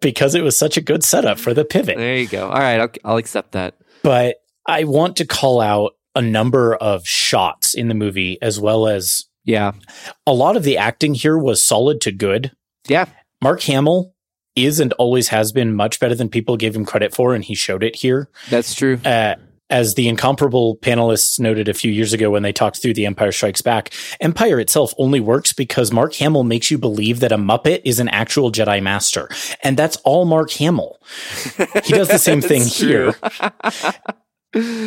because 0.00 0.34
it 0.34 0.42
was 0.42 0.56
such 0.56 0.76
a 0.76 0.80
good 0.80 1.02
setup 1.04 1.38
for 1.38 1.54
the 1.54 1.64
pivot. 1.64 1.96
There 1.96 2.16
you 2.16 2.26
go. 2.28 2.48
All 2.48 2.58
right, 2.58 2.80
I'll, 2.80 2.90
I'll 3.04 3.16
accept 3.16 3.52
that. 3.52 3.74
but 4.02 4.36
I 4.66 4.84
want 4.84 5.16
to 5.16 5.24
call 5.26 5.60
out 5.60 5.92
a 6.14 6.22
number 6.22 6.74
of 6.76 7.06
shots 7.06 7.74
in 7.74 7.88
the 7.88 7.94
movie 7.94 8.38
as 8.42 8.60
well 8.60 8.86
as 8.88 9.24
Yeah. 9.44 9.72
a 10.26 10.32
lot 10.32 10.56
of 10.56 10.62
the 10.64 10.76
acting 10.76 11.14
here 11.14 11.38
was 11.38 11.62
solid 11.62 12.00
to 12.02 12.12
good. 12.12 12.52
Yeah. 12.88 13.06
Mark 13.40 13.62
Hamill 13.62 14.14
is 14.56 14.80
and 14.80 14.92
always 14.94 15.28
has 15.28 15.52
been 15.52 15.74
much 15.74 15.98
better 16.00 16.14
than 16.14 16.28
people 16.28 16.56
gave 16.56 16.74
him 16.76 16.84
credit 16.84 17.14
for, 17.14 17.34
and 17.34 17.44
he 17.44 17.54
showed 17.54 17.82
it 17.82 17.96
here. 17.96 18.28
That's 18.50 18.74
true. 18.74 18.98
Uh, 19.04 19.36
as 19.70 19.94
the 19.94 20.06
incomparable 20.06 20.76
panelists 20.76 21.40
noted 21.40 21.66
a 21.66 21.72
few 21.72 21.90
years 21.90 22.12
ago 22.12 22.30
when 22.30 22.42
they 22.42 22.52
talked 22.52 22.82
through 22.82 22.92
The 22.92 23.06
Empire 23.06 23.32
Strikes 23.32 23.62
Back, 23.62 23.90
Empire 24.20 24.60
itself 24.60 24.92
only 24.98 25.18
works 25.18 25.54
because 25.54 25.90
Mark 25.90 26.12
Hamill 26.16 26.44
makes 26.44 26.70
you 26.70 26.76
believe 26.76 27.20
that 27.20 27.32
a 27.32 27.38
Muppet 27.38 27.80
is 27.82 27.98
an 27.98 28.08
actual 28.10 28.52
Jedi 28.52 28.82
Master. 28.82 29.30
And 29.64 29.78
that's 29.78 29.96
all 30.04 30.26
Mark 30.26 30.50
Hamill. 30.50 31.00
He 31.84 31.94
does 31.94 32.08
the 32.08 32.18
same 32.18 32.40
thing 32.42 32.64
here. 32.66 33.14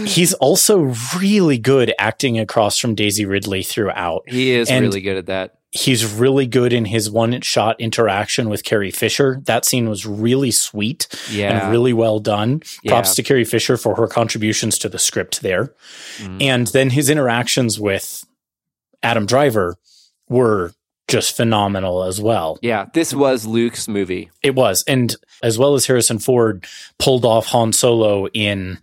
He's 0.05 0.35
also 0.35 0.93
really 1.19 1.57
good 1.57 1.91
acting 1.97 2.37
across 2.37 2.77
from 2.77 2.93
Daisy 2.93 3.25
Ridley 3.25 3.63
throughout. 3.63 4.21
He 4.27 4.51
is 4.51 4.69
And- 4.69 4.85
really 4.85 5.01
good 5.01 5.17
at 5.17 5.25
that. 5.25 5.55
He's 5.77 6.05
really 6.05 6.47
good 6.47 6.71
in 6.71 6.85
his 6.85 7.11
one 7.11 7.41
shot 7.41 7.75
interaction 7.81 8.47
with 8.47 8.63
Carrie 8.63 8.91
Fisher. 8.91 9.41
That 9.43 9.65
scene 9.65 9.89
was 9.89 10.05
really 10.05 10.49
sweet 10.51 11.05
Yeah. 11.29 11.63
and 11.65 11.71
really 11.71 11.91
well 11.91 12.19
done. 12.19 12.61
Props 12.87 13.09
Yeah. 13.09 13.13
to 13.15 13.23
Carrie 13.23 13.43
Fisher 13.43 13.75
for 13.75 13.95
her 13.95 14.07
contributions 14.07 14.77
to 14.79 14.87
the 14.89 14.97
script 14.97 15.41
there. 15.41 15.73
Mhm. 16.19 16.41
And 16.41 16.67
then 16.67 16.91
his 16.91 17.09
interactions 17.09 17.77
with 17.77 18.23
Adam 19.03 19.25
Driver 19.25 19.75
were 20.29 20.71
just 21.09 21.35
phenomenal 21.35 22.03
as 22.03 22.21
well. 22.21 22.57
Yeah, 22.61 22.85
this 22.93 23.13
was 23.13 23.45
Luke's 23.45 23.87
movie. 23.89 24.31
It 24.41 24.55
was. 24.55 24.83
And 24.87 25.13
as 25.43 25.57
well 25.59 25.75
as 25.75 25.85
Harrison 25.87 26.19
Ford 26.19 26.65
pulled 26.99 27.25
off 27.25 27.47
Han 27.47 27.73
Solo 27.73 28.27
in 28.29 28.79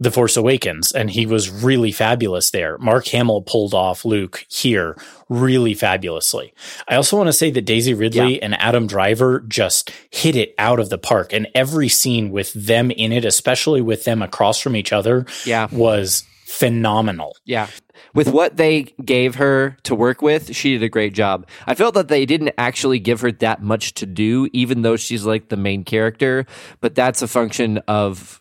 The 0.00 0.10
Force 0.10 0.36
Awakens, 0.36 0.90
and 0.90 1.08
he 1.08 1.24
was 1.24 1.48
really 1.50 1.92
fabulous 1.92 2.50
there. 2.50 2.76
Mark 2.78 3.06
Hamill 3.08 3.42
pulled 3.42 3.74
off 3.74 4.04
Luke 4.04 4.44
here 4.48 4.96
really 5.28 5.72
fabulously. 5.72 6.52
I 6.88 6.96
also 6.96 7.16
want 7.16 7.28
to 7.28 7.32
say 7.32 7.50
that 7.52 7.62
Daisy 7.64 7.94
Ridley 7.94 8.42
and 8.42 8.54
Adam 8.60 8.88
Driver 8.88 9.40
just 9.46 9.92
hit 10.10 10.34
it 10.34 10.52
out 10.58 10.80
of 10.80 10.90
the 10.90 10.98
park, 10.98 11.32
and 11.32 11.46
every 11.54 11.88
scene 11.88 12.30
with 12.32 12.52
them 12.54 12.90
in 12.90 13.12
it, 13.12 13.24
especially 13.24 13.80
with 13.80 14.04
them 14.04 14.20
across 14.20 14.58
from 14.60 14.74
each 14.74 14.92
other, 14.92 15.26
Yeah. 15.46 15.68
was 15.70 16.24
phenomenal. 16.44 17.36
Yeah. 17.44 17.68
With 18.14 18.28
what 18.28 18.56
they 18.56 18.94
gave 19.04 19.36
her 19.36 19.76
to 19.84 19.94
work 19.94 20.22
with, 20.22 20.54
she 20.54 20.72
did 20.72 20.82
a 20.82 20.88
great 20.88 21.14
job. 21.14 21.46
I 21.66 21.74
felt 21.74 21.94
that 21.94 22.08
they 22.08 22.26
didn't 22.26 22.52
actually 22.58 22.98
give 22.98 23.20
her 23.22 23.32
that 23.32 23.62
much 23.62 23.94
to 23.94 24.06
do, 24.06 24.48
even 24.52 24.82
though 24.82 24.96
she's 24.96 25.24
like 25.24 25.48
the 25.48 25.56
main 25.56 25.84
character, 25.84 26.46
but 26.80 26.94
that's 26.94 27.22
a 27.22 27.28
function 27.28 27.78
of 27.88 28.40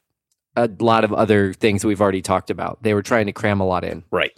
a 0.56 0.70
lot 0.80 1.04
of 1.04 1.14
other 1.14 1.54
things 1.54 1.84
we've 1.86 2.02
already 2.02 2.22
talked 2.22 2.50
about. 2.50 2.82
They 2.84 2.94
were 2.94 3.02
trying 3.02 3.26
to 3.28 3.32
cram 3.34 3.60
a 3.60 3.66
lot 3.66 3.84
in. 3.84 4.04
Right. 4.12 4.32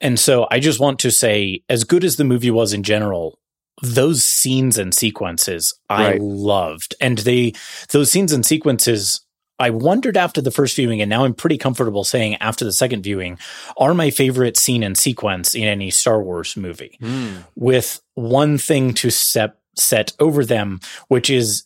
And 0.00 0.18
so 0.18 0.46
I 0.50 0.60
just 0.60 0.80
want 0.80 0.98
to 1.00 1.10
say, 1.10 1.62
as 1.68 1.84
good 1.84 2.04
as 2.04 2.16
the 2.16 2.24
movie 2.24 2.50
was 2.50 2.72
in 2.72 2.82
general, 2.82 3.38
those 3.82 4.22
scenes 4.22 4.78
and 4.78 4.94
sequences 4.94 5.74
I 5.90 6.12
Right. 6.12 6.20
loved. 6.20 6.94
And 7.00 7.18
they, 7.18 7.52
those 7.90 8.10
scenes 8.10 8.32
and 8.32 8.46
sequences, 8.46 9.20
I 9.58 9.70
wondered 9.70 10.16
after 10.16 10.40
the 10.40 10.50
first 10.50 10.76
viewing, 10.76 11.00
and 11.00 11.08
now 11.08 11.24
I'm 11.24 11.34
pretty 11.34 11.58
comfortable 11.58 12.04
saying 12.04 12.36
after 12.36 12.64
the 12.64 12.72
second 12.72 13.02
viewing, 13.02 13.38
are 13.76 13.94
my 13.94 14.10
favorite 14.10 14.56
scene 14.56 14.82
and 14.82 14.96
sequence 14.96 15.54
in 15.54 15.64
any 15.64 15.90
Star 15.90 16.22
Wars 16.22 16.56
movie. 16.56 16.96
Hmm. 17.00 17.36
With 17.56 18.00
one 18.14 18.58
thing 18.58 18.94
to 18.94 19.10
set, 19.10 19.56
set 19.76 20.12
over 20.18 20.44
them, 20.44 20.80
which 21.08 21.30
is 21.30 21.64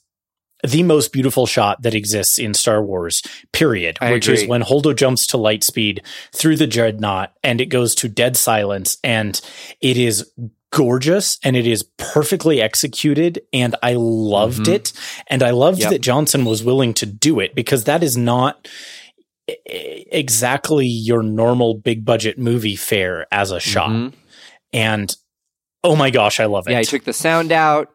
the 0.67 0.83
most 0.83 1.13
beautiful 1.13 1.47
shot 1.47 1.83
that 1.83 1.95
exists 1.95 2.39
in 2.39 2.53
Star 2.55 2.83
Wars, 2.83 3.23
period, 3.53 3.99
I 4.01 4.13
which 4.13 4.29
is 4.29 4.47
when 4.47 4.63
Holdo 4.63 4.95
jumps 4.95 5.27
to 5.29 5.37
light 5.37 5.63
speed 5.63 6.03
through 6.35 6.57
the 6.57 6.67
dreadnought 6.67 7.33
and 7.45 7.61
it 7.61 7.67
goes 7.67 7.95
to 7.97 8.09
dead 8.09 8.37
silence 8.37 8.99
and 9.05 9.41
it 9.81 9.97
is 9.97 10.31
gorgeous 10.71 11.39
and 11.45 11.57
it 11.57 11.67
is 11.67 11.83
perfectly 11.97 12.61
executed 12.61 13.41
and 13.53 13.75
I 13.83 13.95
loved 13.95 14.67
Mhm. 14.67 14.75
it 14.75 14.93
and 15.29 15.43
I 15.43 15.51
loved 15.51 15.79
Yep. 15.81 15.91
that 15.91 16.01
Johnson 16.03 16.45
was 16.45 16.63
willing 16.63 16.93
to 16.95 17.07
do 17.07 17.41
it 17.41 17.55
because 17.55 17.85
that 17.85 18.03
is 18.03 18.17
not 18.17 18.69
exactly 19.67 20.87
your 20.87 21.23
normal 21.23 21.75
big 21.75 22.05
budget 22.05 22.39
movie 22.39 22.77
fare 22.77 23.27
as 23.33 23.51
a 23.51 23.61
shot 23.61 23.91
Mhm. 23.91 24.13
and 24.73 25.17
oh 25.85 25.97
my 25.97 26.11
gosh 26.11 26.41
I 26.41 26.45
love 26.47 26.69
it 26.69 26.73
Yeah, 26.73 26.81
he 26.81 26.85
took 26.85 27.05
the 27.05 27.13
sound 27.13 27.53
out. 27.53 27.89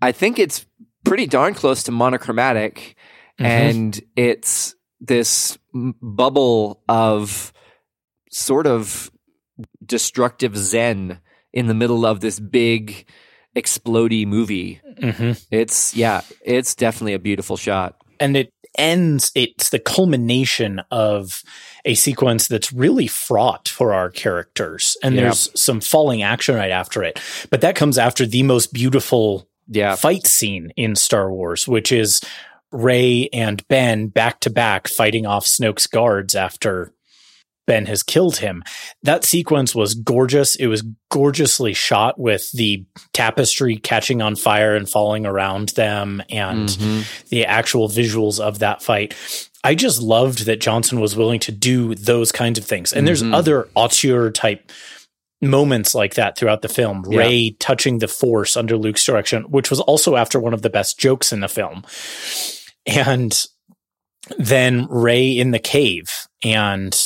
I 0.00 0.10
think 0.10 0.38
it's 0.40 0.66
pretty 1.04 1.26
darn 1.26 1.54
close 1.54 1.82
to 1.84 1.92
monochromatic, 1.92 2.96
Mhm. 3.40 3.44
and 3.46 4.00
it's 4.16 4.74
this 5.00 5.58
m- 5.74 5.94
bubble 6.00 6.82
of 6.88 7.52
sort 8.30 8.66
of 8.66 9.10
destructive 9.84 10.56
zen 10.56 11.18
in 11.52 11.66
the 11.66 11.74
middle 11.74 12.06
of 12.06 12.20
this 12.20 12.40
big 12.40 13.04
explody 13.56 14.26
movie. 14.26 14.80
Mhm. 15.02 15.44
It's 15.50 15.94
yeah, 15.94 16.22
it's 16.44 16.74
definitely 16.74 17.14
a 17.14 17.18
beautiful 17.18 17.56
shot. 17.56 17.96
and 18.20 18.36
it 18.36 18.50
ends 18.78 19.32
it's 19.34 19.70
the 19.70 19.78
culmination 19.80 20.80
of 20.92 21.42
a 21.84 21.94
sequence 21.94 22.46
that's 22.46 22.72
really 22.72 23.06
fraught 23.08 23.68
for 23.68 23.92
our 23.92 24.10
characters 24.10 24.96
and 25.02 25.14
Yeah. 25.16 25.22
there's 25.22 25.48
some 25.60 25.80
falling 25.80 26.22
action 26.22 26.54
right 26.54 26.70
after 26.70 27.02
it 27.02 27.18
but 27.50 27.60
that 27.62 27.74
comes 27.74 27.98
after 27.98 28.24
the 28.24 28.42
most 28.44 28.72
beautiful 28.72 29.48
Yeah, 29.68 29.94
fight 29.96 30.26
scene 30.26 30.72
in 30.76 30.96
Star 30.96 31.30
Wars 31.32 31.66
which 31.68 31.92
is 31.92 32.20
Rey 32.70 33.28
and 33.32 33.66
Ben 33.68 34.08
back 34.08 34.40
to 34.40 34.50
back 34.50 34.88
fighting 34.88 35.26
off 35.26 35.44
Snoke's 35.46 35.86
guards 35.86 36.34
after 36.34 36.92
Ben 37.66 37.86
has 37.86 38.02
killed 38.02 38.38
him. 38.38 38.64
That 39.04 39.24
sequence 39.24 39.72
was 39.74 39.94
gorgeous. 39.94 40.56
It 40.56 40.66
was 40.66 40.82
gorgeously 41.10 41.74
shot 41.74 42.18
with 42.18 42.50
the 42.52 42.84
tapestry 43.12 43.76
catching 43.76 44.20
on 44.20 44.34
fire 44.34 44.74
and 44.74 44.88
falling 44.88 45.26
around 45.26 45.68
them 45.70 46.22
and 46.28 46.68
Mhm. 46.68 47.28
the 47.28 47.44
actual 47.46 47.88
visuals 47.88 48.40
of 48.40 48.58
that 48.58 48.82
fight. 48.82 49.14
I 49.62 49.76
just 49.76 50.02
loved 50.02 50.46
that 50.46 50.60
Johnson 50.60 50.98
was 50.98 51.14
willing 51.14 51.38
to 51.40 51.52
do 51.52 51.94
those 51.94 52.32
kinds 52.32 52.58
of 52.58 52.64
things. 52.64 52.92
And 52.92 53.06
there's 53.06 53.22
Mhm. 53.22 53.32
other 53.32 53.68
auteur 53.76 54.30
type 54.32 54.72
moments 55.42 55.94
like 55.94 56.14
that 56.14 56.38
throughout 56.38 56.62
the 56.62 56.68
film. 56.68 57.04
Yeah. 57.10 57.18
Rey 57.18 57.56
touching 57.58 57.98
the 57.98 58.08
force 58.08 58.56
under 58.56 58.76
Luke's 58.76 59.04
direction, 59.04 59.42
which 59.50 59.68
was 59.70 59.80
also 59.80 60.16
after 60.16 60.38
one 60.40 60.54
of 60.54 60.62
the 60.62 60.70
best 60.70 60.98
jokes 60.98 61.32
in 61.32 61.40
the 61.40 61.48
film. 61.48 61.84
And 62.86 63.44
then 64.38 64.86
Rey 64.88 65.30
in 65.36 65.50
the 65.50 65.58
cave 65.58 66.08
and 66.44 66.98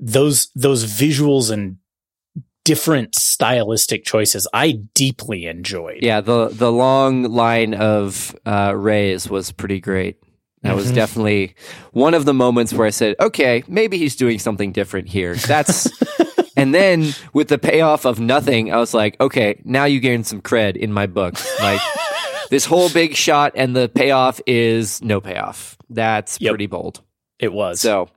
those 0.00 0.48
those 0.54 0.84
visuals 0.86 1.50
and 1.50 1.76
different 2.64 3.14
stylistic 3.14 4.04
choices 4.04 4.46
I 4.54 4.78
deeply 4.94 5.46
enjoyed. 5.46 5.98
yeah. 6.02 6.20
The 6.20 6.48
the 6.48 6.72
long 6.72 7.24
line 7.24 7.74
of 7.74 8.34
uh, 8.46 8.72
rays 8.76 9.28
was 9.28 9.52
pretty 9.52 9.80
great. 9.80 10.16
That 10.62 10.76
was 10.76 10.92
Mhm. 10.92 10.94
definitely 10.94 11.54
one 11.92 12.14
of 12.14 12.24
the 12.24 12.32
moments 12.34 12.72
where 12.72 12.86
I 12.86 12.90
said, 12.90 13.16
"Okay, 13.18 13.64
maybe 13.66 13.98
he's 13.98 14.14
doing 14.16 14.38
something 14.38 14.70
different 14.72 15.08
here." 15.08 15.34
That's 15.34 15.90
and 16.62 16.74
then 16.74 17.12
with 17.32 17.48
the 17.48 17.58
payoff 17.58 18.04
of 18.04 18.20
nothing, 18.20 18.72
I 18.72 18.76
was 18.76 18.94
like, 18.94 19.20
"Okay, 19.20 19.60
now 19.64 19.84
you 19.84 20.00
gain 20.00 20.24
some 20.24 20.40
cred 20.40 20.76
in 20.76 20.92
my 20.92 21.06
book." 21.06 21.34
Like 21.60 21.80
this 22.50 22.64
whole 22.64 22.88
big 22.90 23.14
shot, 23.16 23.52
and 23.54 23.74
the 23.74 23.88
payoff 23.88 24.40
is 24.46 25.02
no 25.02 25.20
payoff. 25.20 25.76
That's 25.90 26.38
Yep. 26.40 26.50
pretty 26.50 26.66
bold. 26.66 27.00
It 27.38 27.52
was. 27.52 27.80
So 27.80 28.08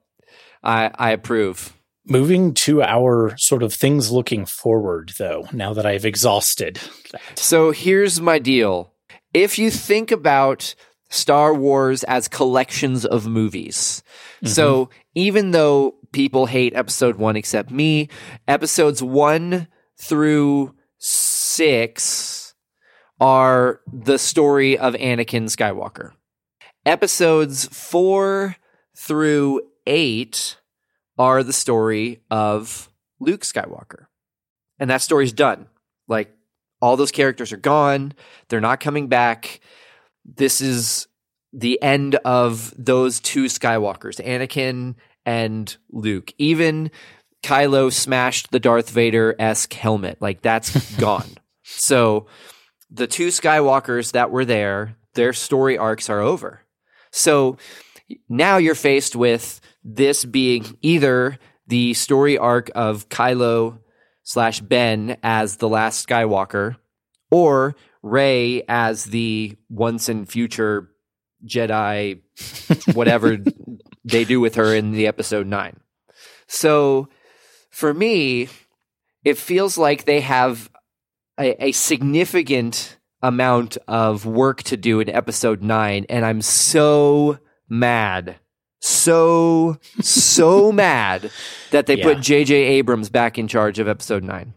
I 0.63 0.91
I 0.95 1.12
approve. 1.12 1.73
Moving 2.08 2.53
to 2.65 2.84
our 2.84 3.36
sort 3.38 3.63
of 3.63 3.73
things 3.73 4.12
looking 4.12 4.45
forward, 4.45 5.13
though, 5.17 5.47
now 5.51 5.73
that 5.73 5.88
I've 5.88 6.05
exhausted 6.05 6.79
that. 7.12 7.39
So 7.39 7.71
here's 7.71 8.21
my 8.21 8.38
deal. 8.38 8.93
If 9.34 9.58
you 9.58 9.71
think 9.71 10.12
about 10.12 10.75
Star 11.09 11.53
Wars 11.53 12.03
as 12.03 12.27
collections 12.27 13.05
of 13.05 13.27
movies, 13.27 14.03
so 14.43 14.85
mm-hmm. 14.85 14.93
even 15.15 15.51
though 15.51 15.95
people 16.11 16.45
hate 16.45 16.75
episode 16.75 17.17
one 17.17 17.35
except 17.35 17.71
me, 17.71 18.09
episodes 18.47 19.03
one 19.03 19.67
through 19.97 20.75
six 20.97 22.53
are 23.19 23.81
the 23.91 24.17
story 24.17 24.77
of 24.77 24.93
Anakin 24.95 25.45
Skywalker. 25.45 26.11
Episodes 26.85 27.65
four 27.67 28.55
through 28.95 29.61
eight 29.85 30.57
are 31.17 31.43
the 31.43 31.53
story 31.53 32.21
of 32.29 32.89
Luke 33.19 33.41
Skywalker. 33.41 34.07
And 34.79 34.89
that 34.89 35.01
story's 35.01 35.33
done. 35.33 35.67
Like 36.07 36.35
all 36.81 36.97
those 36.97 37.11
characters 37.11 37.51
are 37.53 37.57
gone. 37.57 38.13
They're 38.49 38.61
not 38.61 38.79
coming 38.79 39.07
back. 39.07 39.61
This 40.25 40.59
is 40.61 41.07
the 41.53 41.81
end 41.81 42.15
of 42.25 42.73
those 42.77 43.19
two 43.19 43.45
Skywalkers, 43.45 44.19
Anakin 44.25 44.95
and 45.25 45.75
Luke. 45.89 46.33
Even 46.38 46.91
Kylo 47.43 47.91
smashed 47.91 48.51
the 48.51 48.59
Darth 48.59 48.89
Vader 48.89 49.35
esque 49.39 49.73
helmet. 49.73 50.21
Like 50.21 50.41
that's 50.41 50.95
gone. 50.97 51.29
So 51.63 52.27
the 52.89 53.07
two 53.07 53.27
Skywalkers 53.27 54.11
that 54.11 54.31
were 54.31 54.45
there, 54.45 54.97
their 55.13 55.33
story 55.33 55.77
arcs 55.77 56.09
are 56.09 56.19
over. 56.19 56.61
So 57.11 57.57
now 58.27 58.57
you're 58.57 58.75
faced 58.75 59.15
with 59.15 59.61
this 59.83 60.25
being 60.25 60.77
either 60.81 61.39
the 61.67 61.93
story 61.93 62.38
arc 62.38 62.69
of 62.75 63.09
Kylo 63.09 63.79
slash 64.23 64.59
Ben 64.59 65.17
as 65.23 65.57
the 65.57 65.69
last 65.69 66.07
Skywalker, 66.07 66.75
or 67.36 67.76
Rey 68.02 68.63
as 68.69 69.06
the 69.06 69.58
once 69.69 70.08
and 70.10 70.30
future 70.30 70.89
Jedi, 71.45 72.21
whatever 72.93 73.38
they 74.06 74.24
do 74.24 74.39
with 74.39 74.56
her 74.56 74.74
in 74.76 74.91
the 74.91 75.08
episode 75.08 75.48
nine. 75.48 75.78
So 76.48 77.10
for 77.71 77.93
me, 77.93 78.48
it 79.24 79.38
feels 79.38 79.78
like 79.78 80.06
they 80.06 80.21
have 80.21 80.69
a, 81.39 81.65
a 81.67 81.71
significant 81.71 82.98
amount 83.21 83.78
of 83.88 84.26
work 84.26 84.62
to 84.63 84.78
do 84.78 85.00
in 85.00 85.10
episode 85.10 85.62
nine, 85.63 86.06
and 86.10 86.24
I'm 86.26 86.41
so 86.41 87.39
mad. 87.67 88.36
So, 88.82 89.78
so 90.02 90.71
mad 90.86 91.32
that 91.71 91.88
they 91.88 91.98
Yeah. 91.98 92.04
put 92.13 92.21
J.J. 92.21 92.54
Abrams 92.56 93.10
back 93.10 93.38
in 93.39 93.48
charge 93.48 93.80
of 93.80 93.88
episode 93.88 94.24
nine. 94.24 94.54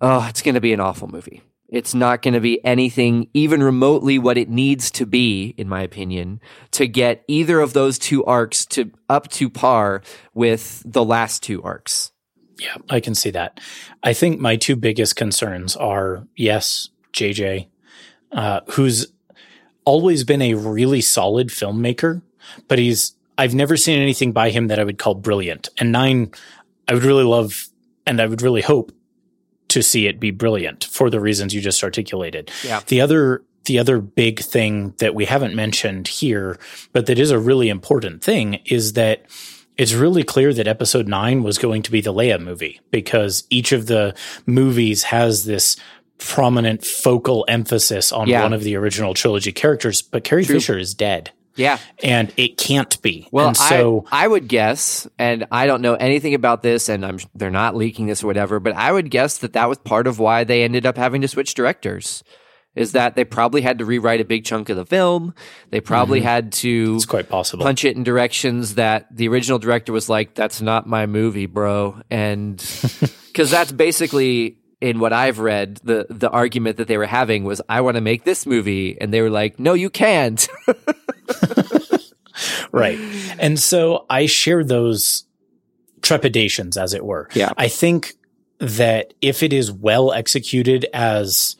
Oh, 0.00 0.24
it's 0.28 0.42
going 0.42 0.54
to 0.54 0.60
be 0.60 0.72
an 0.72 0.78
awful 0.80 1.08
movie. 1.08 1.42
It's 1.68 1.94
not 1.94 2.22
going 2.22 2.34
to 2.34 2.40
be 2.40 2.64
anything 2.64 3.28
even 3.34 3.62
remotely 3.62 4.18
what 4.18 4.38
it 4.38 4.48
needs 4.48 4.90
to 4.92 5.04
be, 5.04 5.54
in 5.58 5.68
my 5.68 5.82
opinion, 5.82 6.40
to 6.72 6.86
get 6.86 7.24
either 7.28 7.60
of 7.60 7.74
those 7.74 7.98
two 7.98 8.24
arcs 8.24 8.64
to 8.66 8.90
up 9.08 9.28
to 9.32 9.50
par 9.50 10.02
with 10.32 10.82
the 10.86 11.04
last 11.04 11.42
two 11.42 11.62
arcs. 11.62 12.12
Yeah, 12.58 12.76
I 12.88 13.00
can 13.00 13.14
see 13.14 13.30
that. 13.30 13.60
I 14.02 14.14
think 14.14 14.40
my 14.40 14.56
two 14.56 14.76
biggest 14.76 15.14
concerns 15.14 15.76
are 15.76 16.26
yes, 16.36 16.88
JJ, 17.12 17.68
uh, 18.32 18.60
who's 18.70 19.06
always 19.84 20.24
been 20.24 20.42
a 20.42 20.54
really 20.54 21.02
solid 21.02 21.48
filmmaker, 21.48 22.22
but 22.66 22.78
he's 22.78 23.14
I've 23.36 23.54
never 23.54 23.76
seen 23.76 24.00
anything 24.00 24.32
by 24.32 24.50
him 24.50 24.66
that 24.68 24.80
I 24.80 24.84
would 24.84 24.98
call 24.98 25.14
brilliant. 25.14 25.68
And 25.78 25.92
nine, 25.92 26.32
I 26.88 26.94
would 26.94 27.04
really 27.04 27.24
love 27.24 27.68
and 28.06 28.20
I 28.20 28.26
would 28.26 28.42
really 28.42 28.62
hope 28.62 28.90
to 29.68 29.82
see 29.82 30.06
it 30.06 30.18
be 30.18 30.30
brilliant 30.30 30.84
for 30.84 31.10
the 31.10 31.20
reasons 31.20 31.54
you 31.54 31.60
just 31.60 31.82
articulated. 31.84 32.50
Yeah. 32.64 32.80
The 32.86 33.00
other 33.00 33.42
the 33.64 33.78
other 33.78 34.00
big 34.00 34.40
thing 34.40 34.94
that 34.96 35.14
we 35.14 35.26
haven't 35.26 35.54
mentioned 35.54 36.08
here, 36.08 36.58
but 36.94 37.04
that 37.04 37.18
is 37.18 37.30
a 37.30 37.38
really 37.38 37.68
important 37.68 38.22
thing, 38.24 38.54
is 38.64 38.94
that 38.94 39.26
it's 39.76 39.92
really 39.92 40.22
clear 40.22 40.54
that 40.54 40.66
episode 40.66 41.06
nine 41.06 41.42
was 41.42 41.58
going 41.58 41.82
to 41.82 41.90
be 41.90 42.00
the 42.00 42.12
Leia 42.14 42.40
movie 42.42 42.80
because 42.90 43.44
each 43.50 43.72
of 43.72 43.86
the 43.86 44.14
movies 44.46 45.02
has 45.04 45.44
this 45.44 45.76
prominent 46.16 46.82
focal 46.84 47.44
emphasis 47.46 48.10
on 48.10 48.26
Yeah. 48.26 48.42
one 48.42 48.54
of 48.54 48.62
the 48.64 48.74
original 48.74 49.12
trilogy 49.12 49.52
characters, 49.52 50.00
but 50.00 50.24
Carrie 50.24 50.44
Fisher 50.44 50.78
is 50.78 50.94
dead. 50.94 51.30
Yeah. 51.58 51.78
And 52.02 52.32
it 52.38 52.56
can't 52.56 53.00
be. 53.02 53.28
Well, 53.30 53.48
and 53.48 53.56
so 53.56 54.06
I, 54.10 54.24
I 54.24 54.28
would 54.28 54.48
guess, 54.48 55.06
and 55.18 55.46
I 55.50 55.66
don't 55.66 55.82
know 55.82 55.94
anything 55.94 56.32
about 56.32 56.62
this, 56.62 56.88
and 56.88 57.04
I'm 57.04 57.18
they're 57.34 57.50
not 57.50 57.76
leaking 57.76 58.06
this 58.06 58.22
or 58.24 58.28
whatever, 58.28 58.60
but 58.60 58.74
I 58.74 58.90
would 58.92 59.10
guess 59.10 59.38
that 59.38 59.52
that 59.52 59.68
was 59.68 59.76
part 59.78 60.06
of 60.06 60.18
why 60.18 60.44
they 60.44 60.62
ended 60.62 60.86
up 60.86 60.96
having 60.96 61.20
to 61.20 61.28
switch 61.28 61.52
directors. 61.54 62.22
Is 62.74 62.92
that 62.92 63.16
they 63.16 63.24
probably 63.24 63.62
had 63.62 63.78
to 63.78 63.84
rewrite 63.84 64.20
a 64.20 64.24
big 64.24 64.44
chunk 64.44 64.68
of 64.68 64.76
the 64.76 64.86
film? 64.86 65.34
They 65.70 65.80
probably 65.80 66.20
had 66.20 66.52
to 66.52 66.84
Mm-hmm. 66.86 66.96
it's 66.96 67.06
quite 67.06 67.28
possible. 67.28 67.64
punch 67.64 67.84
it 67.84 67.96
in 67.96 68.04
directions 68.04 68.76
that 68.76 69.08
the 69.10 69.26
original 69.26 69.58
director 69.58 69.92
was 69.92 70.08
like, 70.08 70.34
"That's 70.34 70.62
not 70.62 70.86
my 70.86 71.06
movie, 71.06 71.46
bro," 71.46 72.00
and 72.08 72.56
because 73.26 73.50
that's 73.50 73.72
basically 73.72 74.58
in 74.80 75.00
what 75.00 75.12
I've 75.12 75.38
read, 75.38 75.80
the 75.84 76.06
the 76.08 76.30
argument 76.30 76.76
that 76.76 76.88
they 76.88 76.96
were 76.96 77.06
having 77.06 77.44
was, 77.44 77.60
"I 77.68 77.80
want 77.80 77.96
to 77.96 78.00
make 78.00 78.24
this 78.24 78.46
movie," 78.46 79.00
and 79.00 79.12
they 79.12 79.20
were 79.20 79.30
like, 79.30 79.58
"No, 79.58 79.74
you 79.74 79.90
can't." 79.90 80.46
Right. 82.72 82.98
And 83.38 83.58
so 83.58 84.06
I 84.08 84.26
share 84.26 84.64
those 84.64 85.24
trepidations, 86.02 86.76
as 86.76 86.94
it 86.94 87.04
were. 87.04 87.28
Yeah. 87.34 87.50
I 87.56 87.68
think 87.68 88.14
that 88.58 89.14
if 89.20 89.42
it 89.42 89.52
is 89.52 89.70
well 89.70 90.12
executed 90.12 90.86
as 90.92 91.56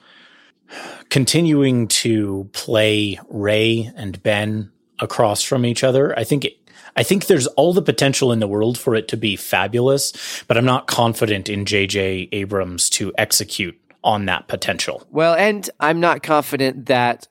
continuing 1.09 1.89
to 1.89 2.49
play 2.53 3.19
Rey 3.29 3.91
and 3.97 4.23
Ben 4.23 4.71
across 4.99 5.43
from 5.43 5.65
each 5.65 5.85
other, 5.85 6.17
I 6.19 6.25
think 6.25 6.45
it, 6.45 6.58
I 6.97 7.03
think 7.03 7.27
there's 7.27 7.47
all 7.49 7.73
the 7.73 7.83
potential 7.83 8.33
in 8.33 8.41
the 8.41 8.49
world 8.49 8.79
for 8.79 8.95
it 8.95 9.09
to 9.09 9.17
be 9.17 9.37
fabulous, 9.37 10.43
but 10.47 10.57
I'm 10.57 10.65
not 10.65 10.87
confident 10.87 11.49
in 11.49 11.65
JJ 11.65 12.29
Abrams 12.33 12.91
to 12.91 13.13
execute 13.19 13.79
on 14.05 14.27
that 14.27 14.49
potential. 14.49 15.07
Well, 15.11 15.35
and 15.35 15.69
I'm 15.81 16.01
not 16.01 16.23
confident 16.23 16.87
that 16.87 17.29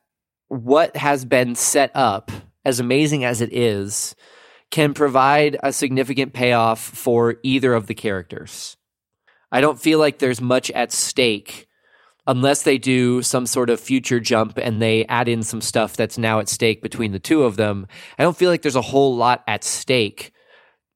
what 0.47 0.95
has 0.95 1.25
been 1.25 1.55
set 1.55 1.91
up, 1.95 2.31
as 2.65 2.79
amazing 2.79 3.23
as 3.25 3.41
it 3.41 3.53
is, 3.53 4.15
can 4.69 4.93
provide 4.93 5.57
a 5.63 5.71
significant 5.71 6.33
payoff 6.33 6.79
for 6.79 7.37
either 7.43 7.73
of 7.73 7.87
the 7.87 7.93
characters. 7.93 8.75
I 9.51 9.61
don't 9.61 9.79
feel 9.79 9.99
like 9.99 10.19
there's 10.19 10.41
much 10.41 10.69
at 10.71 10.91
stake 10.91 11.66
unless 12.27 12.63
they 12.63 12.77
do 12.77 13.21
some 13.21 13.45
sort 13.47 13.69
of 13.69 13.79
future 13.79 14.19
jump 14.19 14.57
and 14.57 14.81
they 14.81 15.05
add 15.05 15.27
in 15.27 15.41
some 15.41 15.61
stuff 15.61 15.95
that's 15.95 16.17
now 16.17 16.39
at 16.39 16.49
stake 16.49 16.81
between 16.81 17.13
the 17.13 17.19
two 17.19 17.43
of 17.43 17.55
them. 17.55 17.87
I 18.19 18.23
don't 18.23 18.37
feel 18.37 18.49
like 18.51 18.61
there's 18.61 18.75
a 18.75 18.81
whole 18.81 19.15
lot 19.15 19.43
at 19.47 19.63
stake 19.63 20.33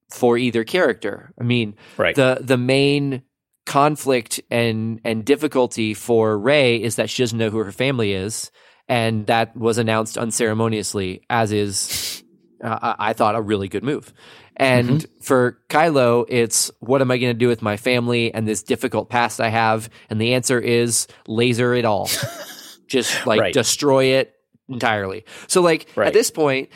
for 0.09 0.37
either 0.37 0.63
character. 0.63 1.33
I 1.39 1.43
mean, 1.43 1.75
Right. 1.97 2.15
the 2.15 2.39
the 2.41 2.57
main 2.57 3.23
conflict 3.65 4.41
and 4.51 4.99
and 5.05 5.23
difficulty 5.23 5.93
for 5.93 6.37
Rey 6.37 6.75
is 6.75 6.95
that 6.97 7.09
she 7.09 7.23
doesn't 7.23 7.37
know 7.37 7.49
who 7.49 7.59
her 7.59 7.71
family 7.71 8.11
is, 8.13 8.51
and 8.89 9.25
that 9.27 9.55
was 9.55 9.77
announced 9.77 10.17
unceremoniously, 10.17 11.21
as 11.29 11.51
is 11.53 12.23
uh, 12.63 12.77
I 12.81 13.09
I 13.09 13.13
thought 13.13 13.35
a 13.35 13.41
really 13.41 13.69
good 13.69 13.83
move. 13.83 14.13
And 14.57 14.89
mm-hmm. 14.89 15.21
for 15.21 15.59
Kylo, 15.69 16.25
it's 16.27 16.69
what 16.79 17.01
am 17.01 17.09
I 17.11 17.17
going 17.17 17.31
to 17.33 17.37
do 17.37 17.47
with 17.47 17.61
my 17.61 17.77
family 17.77 18.33
and 18.33 18.47
this 18.47 18.63
difficult 18.63 19.09
past 19.09 19.39
I 19.39 19.49
have? 19.49 19.89
And 20.09 20.19
the 20.21 20.33
answer 20.33 20.59
is 20.59 21.07
laser 21.27 21.73
it 21.73 21.85
all, 21.85 22.09
just 22.87 23.25
like 23.25 23.39
Right. 23.39 23.53
destroy 23.53 24.05
it 24.05 24.33
entirely. 24.69 25.25
So, 25.47 25.61
like 25.61 25.87
at 25.97 26.13
this 26.13 26.31
point, 26.31 26.69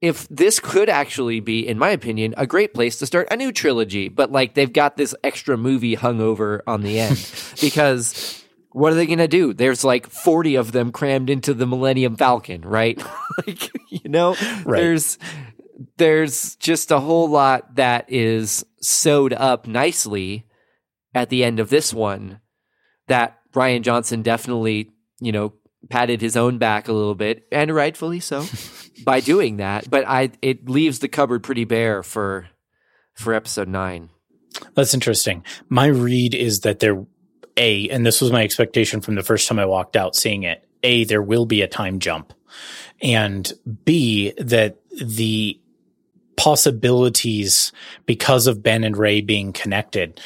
if 0.00 0.28
this 0.28 0.60
could 0.60 0.88
actually 0.88 1.40
be, 1.40 1.66
in 1.66 1.78
my 1.78 1.90
opinion, 1.90 2.34
a 2.36 2.46
great 2.46 2.72
place 2.72 2.98
to 2.98 3.06
start 3.06 3.28
a 3.30 3.36
new 3.36 3.52
trilogy, 3.52 4.08
but 4.08 4.30
like 4.32 4.54
they've 4.54 4.72
got 4.72 4.96
this 4.96 5.14
extra 5.24 5.56
movie 5.56 5.94
hung 5.94 6.20
over 6.20 6.62
on 6.66 6.82
the 6.82 6.98
end 7.00 7.18
because 7.60 8.44
what 8.70 8.92
are 8.92 8.96
they 8.96 9.06
going 9.06 9.18
to 9.18 9.26
do? 9.28 9.52
There's 9.52 9.82
like 9.82 10.08
40 10.08 10.54
of 10.54 10.72
them 10.72 10.92
crammed 10.92 11.30
into 11.30 11.52
the 11.52 11.66
Millennium 11.66 12.16
Falcon, 12.16 12.60
right? 12.62 13.02
like, 13.46 13.70
you 13.88 14.08
know, 14.08 14.36
Right. 14.64 14.80
there's 14.80 15.18
there's 15.96 16.56
just 16.56 16.90
a 16.90 17.00
whole 17.00 17.28
lot 17.28 17.76
that 17.76 18.06
is 18.08 18.64
sewed 18.80 19.32
up 19.32 19.66
nicely 19.66 20.46
at 21.14 21.30
the 21.30 21.44
end 21.44 21.60
of 21.60 21.70
this 21.70 21.92
one 21.94 22.40
that 23.06 23.38
Rian 23.52 23.82
Johnson 23.82 24.22
definitely, 24.22 24.90
you 25.20 25.32
know, 25.32 25.54
patted 25.88 26.20
his 26.20 26.36
own 26.36 26.58
back 26.58 26.88
a 26.88 26.92
little 26.92 27.14
bit 27.14 27.46
and 27.52 27.74
rightfully 27.74 28.20
so 28.20 28.44
by 29.04 29.20
doing 29.20 29.58
that, 29.58 29.88
but 29.88 30.06
I 30.06 30.30
it 30.42 30.68
leaves 30.68 30.98
the 30.98 31.08
cupboard 31.08 31.42
pretty 31.42 31.64
bare 31.64 32.02
for 32.02 32.48
for 33.14 33.34
episode 33.34 33.68
9. 33.68 34.10
That's 34.74 34.94
interesting. 34.94 35.44
My 35.68 35.86
read 35.86 36.34
is 36.34 36.60
that 36.60 36.80
there, 36.80 37.04
A, 37.56 37.88
and 37.90 38.04
this 38.04 38.20
was 38.20 38.32
my 38.32 38.42
expectation 38.42 39.00
from 39.00 39.14
the 39.14 39.22
first 39.22 39.48
time 39.48 39.58
I 39.58 39.66
walked 39.66 39.96
out 39.96 40.16
seeing 40.16 40.42
it, 40.42 40.66
A, 40.82 41.04
there 41.04 41.22
will 41.22 41.46
be 41.46 41.62
a 41.62 41.68
time 41.68 41.98
jump. 41.98 42.32
And 43.00 43.52
B, 43.84 44.32
that 44.38 44.78
the 44.90 45.60
possibilities 46.38 47.72
because 48.06 48.46
of 48.46 48.62
Ben 48.62 48.84
and 48.84 48.96
Rey 48.96 49.20
being 49.20 49.52
connected. 49.52 50.20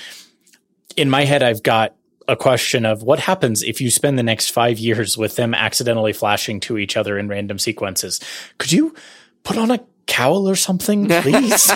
In 0.96 1.10
my 1.10 1.24
head, 1.24 1.42
I've 1.42 1.62
got 1.62 1.96
a 2.28 2.36
question 2.36 2.86
of 2.86 3.02
what 3.02 3.18
happens 3.18 3.62
if 3.62 3.80
you 3.80 3.90
spend 3.90 4.16
the 4.18 4.22
next 4.22 4.50
five 4.50 4.78
years 4.78 5.18
with 5.18 5.34
them 5.36 5.54
accidentally 5.54 6.12
flashing 6.12 6.60
to 6.60 6.78
each 6.78 6.96
other 6.96 7.18
in 7.18 7.28
random 7.28 7.58
sequences. 7.58 8.20
Could 8.58 8.70
you 8.70 8.94
put 9.42 9.56
on 9.56 9.70
a 9.72 9.80
cowl 10.06 10.48
or 10.48 10.54
something, 10.54 11.08
please? 11.22 11.72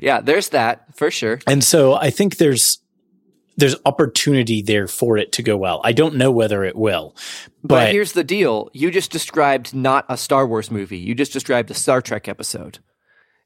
yeah, 0.00 0.20
there's 0.20 0.50
that 0.50 0.96
for 0.96 1.10
sure. 1.10 1.40
And 1.46 1.62
so 1.62 1.94
I 1.94 2.10
think 2.10 2.36
there's 2.38 2.78
there's 3.56 3.76
opportunity 3.84 4.62
there 4.62 4.86
for 4.86 5.18
it 5.18 5.32
to 5.32 5.42
go 5.42 5.58
well. 5.58 5.82
I 5.84 5.92
don't 5.92 6.16
know 6.16 6.30
whether 6.30 6.64
it 6.64 6.74
will, 6.74 7.14
But, 7.62 7.68
but, 7.68 7.92
here's 7.92 8.12
the 8.12 8.24
deal. 8.24 8.70
You 8.72 8.90
just 8.90 9.10
described 9.12 9.74
not 9.74 10.06
a 10.08 10.16
Star 10.16 10.46
Wars 10.46 10.70
movie. 10.70 10.96
You 10.98 11.14
just 11.14 11.34
described 11.34 11.70
a 11.70 11.74
Star 11.74 12.00
Trek 12.00 12.28
episode. 12.28 12.78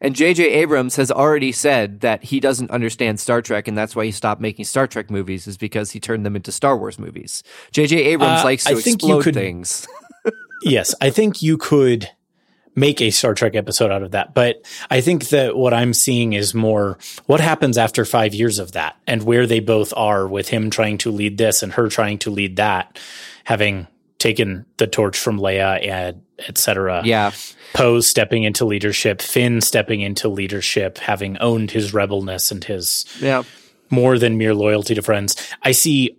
And 0.01 0.15
J.J. 0.15 0.45
Abrams 0.51 0.97
has 0.97 1.11
already 1.11 1.53
said 1.53 2.01
that 2.01 2.23
he 2.25 2.39
doesn't 2.39 2.71
understand 2.71 3.19
Star 3.19 3.41
Trek, 3.41 3.67
and 3.67 3.79
that's 3.79 3.97
why 3.97 4.05
he 4.05 4.11
stopped 4.13 4.41
making 4.43 4.67
Star 4.67 4.87
Trek 4.87 5.11
movies, 5.11 5.47
is 5.47 5.57
because 5.57 5.93
he 5.93 6.01
turned 6.01 6.27
them 6.27 6.37
into 6.37 6.53
Star 6.53 6.77
Wars 6.77 6.99
movies. 6.99 7.43
J.J. 7.73 7.97
Abrams 8.05 8.43
Uh, 8.43 8.45
likes 8.45 8.65
to 8.65 8.73
I 8.73 8.75
think 8.75 9.03
you 9.03 9.09
explode 9.19 9.25
could- 9.25 9.35
things. 9.35 9.89
yes, 10.63 10.95
I 11.01 11.09
think 11.11 11.41
you 11.41 11.57
could 11.57 12.11
make 12.75 13.01
a 13.01 13.09
Star 13.11 13.33
Trek 13.33 13.55
episode 13.55 13.91
out 13.91 14.03
of 14.03 14.11
that. 14.11 14.35
But 14.35 14.63
I 14.91 15.01
think 15.01 15.31
that 15.31 15.57
what 15.57 15.73
I'm 15.73 15.95
seeing 15.95 16.35
is 16.35 16.53
more 16.55 16.99
what 17.25 17.41
happens 17.41 17.79
after 17.79 18.05
five 18.05 18.35
years 18.35 18.59
of 18.59 18.73
that 18.73 18.97
and 19.07 19.23
where 19.23 19.47
they 19.47 19.61
both 19.61 19.95
are 19.97 20.29
with 20.29 20.49
him 20.49 20.69
trying 20.69 20.99
to 20.99 21.11
lead 21.11 21.39
this 21.39 21.63
and 21.63 21.73
her 21.73 21.89
trying 21.89 22.19
to 22.19 22.31
lead 22.31 22.57
that, 22.57 22.99
having 23.45 23.87
taken 24.19 24.65
the 24.79 24.87
torch 24.87 25.19
from 25.19 25.39
Leia 25.39 25.87
and 25.87 26.23
et 26.39 26.59
cetera. 26.59 27.03
Yeah. 27.05 27.33
Poe 27.75 28.01
stepping 28.01 28.45
into 28.45 28.65
leadership, 28.65 29.21
Finn 29.23 29.61
stepping 29.61 30.01
into 30.01 30.29
leadership, 30.29 30.99
having 30.99 31.37
owned 31.39 31.71
his 31.71 31.93
rebelness 31.95 32.51
and 32.51 32.63
his 32.65 33.05
Yeah. 33.21 33.43
more 33.91 34.19
than 34.19 34.39
mere 34.39 34.55
loyalty 34.55 34.95
to 34.95 35.03
friends. 35.03 35.37
I 35.63 35.73
see 35.73 36.17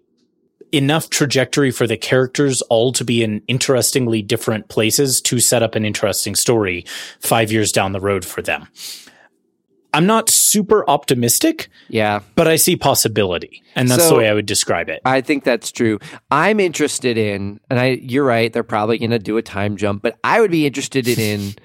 enough 0.73 1.09
trajectory 1.09 1.71
for 1.71 1.87
the 1.87 1.95
characters 1.97 2.61
all 2.63 2.91
to 2.91 3.05
be 3.05 3.23
in 3.23 3.41
interestingly 3.47 4.21
different 4.21 4.67
places 4.67 5.21
to 5.21 5.39
set 5.39 5.63
up 5.63 5.75
an 5.75 5.85
interesting 5.85 6.35
story 6.35 6.85
five 7.19 7.51
years 7.51 7.71
down 7.71 7.93
the 7.93 7.99
road 8.01 8.25
for 8.25 8.41
them. 8.41 8.67
I'm 9.97 10.05
not 10.05 10.29
super 10.29 10.87
optimistic. 10.87 11.69
Yeah. 11.89 12.19
But 12.35 12.47
I 12.47 12.55
see 12.57 12.75
possibility. 12.75 13.63
And 13.75 13.89
that's 13.89 14.03
so, 14.03 14.09
the 14.09 14.15
way 14.17 14.29
I 14.29 14.33
would 14.35 14.45
describe 14.45 14.89
it. 14.89 15.01
I 15.03 15.21
think 15.21 15.43
that's 15.43 15.71
true. 15.71 15.97
I'm 16.29 16.59
interested 16.59 17.17
in, 17.17 17.59
and 17.71 17.79
I 17.79 17.99
you're 18.03 18.23
right, 18.23 18.53
they're 18.53 18.61
probably 18.61 18.99
gonna 18.99 19.17
do 19.17 19.37
a 19.37 19.41
time 19.41 19.75
jump, 19.75 20.03
but 20.03 20.19
I 20.23 20.39
would 20.39 20.51
be 20.51 20.67
interested 20.67 21.07
in 21.07 21.55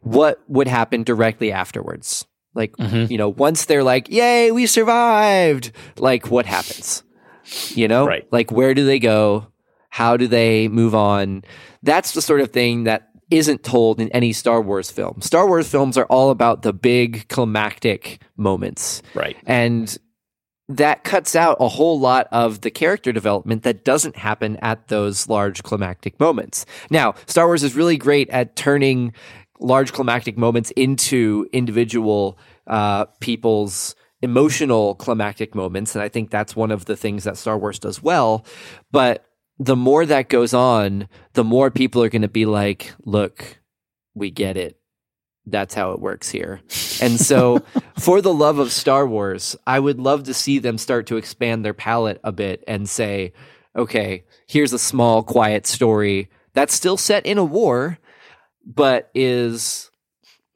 what 0.00 0.38
would 0.48 0.68
happen 0.68 1.02
directly 1.02 1.50
afterwards. 1.50 2.26
Like, 2.54 2.76
mm-hmm. 2.76 3.10
you 3.10 3.16
know, 3.16 3.30
once 3.30 3.64
they're 3.64 3.82
like, 3.82 4.10
Yay, 4.10 4.50
we 4.50 4.66
survived, 4.66 5.72
like 5.96 6.30
what 6.30 6.44
happens? 6.44 7.02
You 7.70 7.88
know? 7.88 8.06
Right. 8.06 8.30
Like 8.30 8.52
where 8.52 8.74
do 8.74 8.84
they 8.84 8.98
go? 8.98 9.46
How 9.88 10.18
do 10.18 10.26
they 10.26 10.68
move 10.68 10.94
on? 10.94 11.42
That's 11.82 12.12
the 12.12 12.20
sort 12.20 12.42
of 12.42 12.50
thing 12.50 12.84
that 12.84 13.07
isn't 13.30 13.62
told 13.62 14.00
in 14.00 14.08
any 14.10 14.32
Star 14.32 14.60
Wars 14.60 14.90
film. 14.90 15.20
Star 15.20 15.46
Wars 15.46 15.68
films 15.68 15.96
are 15.98 16.06
all 16.06 16.30
about 16.30 16.62
the 16.62 16.72
big 16.72 17.28
climactic 17.28 18.22
moments. 18.36 19.02
Right. 19.14 19.36
And 19.46 19.96
that 20.68 21.02
cuts 21.04 21.34
out 21.34 21.56
a 21.60 21.68
whole 21.68 21.98
lot 21.98 22.28
of 22.30 22.60
the 22.60 22.70
character 22.70 23.12
development 23.12 23.62
that 23.62 23.84
doesn't 23.84 24.16
happen 24.16 24.56
at 24.58 24.88
those 24.88 25.28
large 25.28 25.62
climactic 25.62 26.20
moments. 26.20 26.66
Now, 26.90 27.14
Star 27.26 27.46
Wars 27.46 27.62
is 27.62 27.74
really 27.74 27.96
great 27.96 28.28
at 28.30 28.54
turning 28.54 29.14
large 29.60 29.92
climactic 29.92 30.36
moments 30.36 30.70
into 30.72 31.48
individual 31.52 32.38
uh, 32.66 33.06
people's 33.20 33.94
emotional 34.20 34.94
climactic 34.96 35.54
moments. 35.54 35.94
And 35.94 36.02
I 36.02 36.08
think 36.08 36.30
that's 36.30 36.54
one 36.54 36.70
of 36.70 36.84
the 36.84 36.96
things 36.96 37.24
that 37.24 37.36
Star 37.36 37.56
Wars 37.56 37.78
does 37.78 38.02
well. 38.02 38.44
But 38.90 39.24
the 39.58 39.76
more 39.76 40.06
that 40.06 40.28
goes 40.28 40.54
on, 40.54 41.08
the 41.32 41.44
more 41.44 41.70
people 41.70 42.02
are 42.02 42.08
going 42.08 42.22
to 42.22 42.28
be 42.28 42.46
like, 42.46 42.94
look, 43.04 43.58
we 44.14 44.30
get 44.30 44.56
it. 44.56 44.78
That's 45.46 45.74
how 45.74 45.92
it 45.92 46.00
works 46.00 46.30
here. 46.30 46.60
And 47.00 47.18
so, 47.18 47.64
for 47.98 48.20
the 48.20 48.34
love 48.34 48.58
of 48.58 48.72
Star 48.72 49.06
Wars, 49.06 49.56
I 49.66 49.80
would 49.80 49.98
love 49.98 50.24
to 50.24 50.34
see 50.34 50.58
them 50.58 50.78
start 50.78 51.06
to 51.06 51.16
expand 51.16 51.64
their 51.64 51.74
palette 51.74 52.20
a 52.22 52.32
bit 52.32 52.62
and 52.68 52.88
say, 52.88 53.32
okay, 53.74 54.24
here's 54.46 54.72
a 54.72 54.78
small, 54.78 55.22
quiet 55.22 55.66
story 55.66 56.28
that's 56.52 56.74
still 56.74 56.96
set 56.96 57.24
in 57.24 57.38
a 57.38 57.44
war, 57.44 57.98
but 58.64 59.10
is 59.14 59.90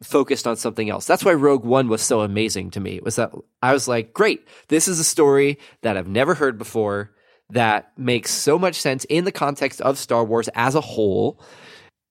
focused 0.02 0.46
on 0.46 0.56
something 0.56 0.90
else. 0.90 1.06
That's 1.06 1.24
why 1.24 1.32
Rogue 1.32 1.64
One 1.64 1.88
was 1.88 2.02
so 2.02 2.20
amazing 2.20 2.72
to 2.72 2.80
me. 2.80 3.00
Was 3.00 3.16
that 3.16 3.32
I 3.62 3.72
was 3.72 3.88
like, 3.88 4.12
great, 4.12 4.46
this 4.68 4.88
is 4.88 4.98
a 4.98 5.04
story 5.04 5.58
that 5.82 5.96
I've 5.96 6.08
never 6.08 6.34
heard 6.34 6.58
before 6.58 7.12
that 7.52 7.92
makes 7.96 8.30
so 8.30 8.58
much 8.58 8.80
sense 8.80 9.04
in 9.04 9.24
the 9.24 9.32
context 9.32 9.80
of 9.82 9.98
Star 9.98 10.24
Wars 10.24 10.48
as 10.54 10.74
a 10.74 10.80
whole 10.80 11.40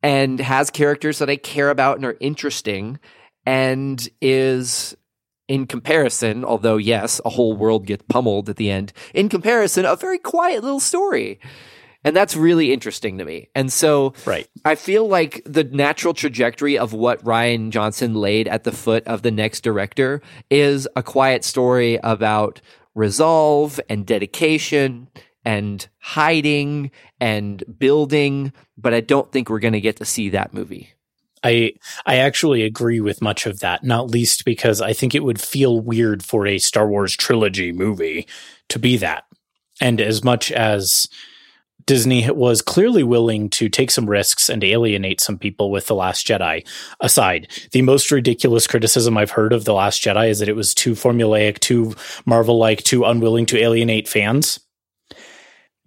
and 0.04 0.40
has 0.40 0.70
characters 0.70 1.20
that 1.20 1.30
I 1.30 1.36
care 1.36 1.70
about 1.70 1.98
and 1.98 2.06
are 2.06 2.18
interesting 2.20 3.00
and 3.46 4.08
is 4.22 4.96
in 5.48 5.68
comparison, 5.68 6.46
although 6.46 6.78
yes, 6.78 7.20
a 7.26 7.30
whole 7.30 7.56
world 7.56 7.86
gets 7.86 8.04
pummeled 8.08 8.50
at 8.50 8.56
the 8.56 8.72
end, 8.72 8.94
in 9.14 9.30
comparison, 9.30 9.86
a 9.86 9.96
very 9.96 10.18
quiet 10.18 10.64
little 10.64 10.80
story. 10.80 11.40
And 12.04 12.16
that's 12.16 12.36
really 12.36 12.74
interesting 12.74 13.18
to 13.20 13.26
me. 13.26 13.50
And 13.54 13.72
so 13.72 14.14
right. 14.26 14.48
I 14.66 14.76
feel 14.76 15.08
like 15.08 15.42
the 15.46 15.64
natural 15.64 16.14
trajectory 16.14 16.78
of 16.78 16.94
what 16.94 17.24
Rian 17.24 17.70
Johnson 17.70 18.16
laid 18.16 18.48
at 18.48 18.64
the 18.64 18.72
foot 18.72 19.06
of 19.06 19.22
the 19.22 19.30
next 19.30 19.62
director 19.62 20.22
is 20.50 20.88
a 20.96 21.04
quiet 21.04 21.44
story 21.44 22.00
about 22.02 22.62
resolve 22.96 23.80
and 23.88 24.06
dedication 24.06 25.08
and 25.44 25.88
hiding 26.00 26.92
and 27.20 27.64
building, 27.80 28.54
but 28.78 28.94
I 28.94 29.02
don't 29.02 29.32
think 29.32 29.50
we're 29.50 29.60
going 29.60 29.74
to 29.74 29.82
get 29.82 29.98
to 29.98 30.06
see 30.06 30.30
that 30.30 30.54
movie. 30.54 30.94
I 31.44 31.74
I 32.06 32.18
actually 32.18 32.64
agree 32.64 33.00
with 33.00 33.22
much 33.22 33.46
of 33.46 33.60
that, 33.62 33.84
not 33.84 34.12
least 34.12 34.46
because 34.46 34.82
I 34.82 34.94
think 34.94 35.16
it 35.16 35.24
would 35.24 35.42
feel 35.42 35.80
weird 35.80 36.24
for 36.24 36.46
a 36.46 36.60
Star 36.60 36.88
Wars 36.88 37.16
trilogy 37.16 37.72
movie 37.72 38.28
to 38.70 38.78
be 38.78 38.98
that. 38.98 39.26
And 39.80 40.00
as 40.00 40.24
much 40.24 40.52
as 40.52 41.08
Disney 41.86 42.30
was 42.30 42.62
clearly 42.62 43.04
willing 43.04 43.50
to 43.50 43.70
take 43.70 43.92
some 43.92 44.10
risks 44.10 44.50
and 44.50 44.64
alienate 44.64 45.20
some 45.20 45.38
people 45.38 45.72
with 45.72 45.88
The 45.88 45.96
Last 45.96 46.28
Jedi 46.28 46.66
aside. 47.00 47.48
The 47.72 47.82
most 47.82 48.12
ridiculous 48.12 48.68
criticism 48.68 49.18
I've 49.18 49.32
heard 49.32 49.54
of 49.54 49.66
The 49.66 49.74
Last 49.74 50.04
Jedi 50.04 50.30
is 50.30 50.40
that 50.40 50.50
it 50.50 50.56
was 50.56 50.74
too 50.74 50.94
formulaic, 50.94 51.60
too 51.60 51.96
Marvel 52.26 52.58
like, 52.58 52.84
too 52.84 53.04
unwilling 53.04 53.46
to 53.48 53.58
alienate 53.58 54.08
fans. 54.08 54.60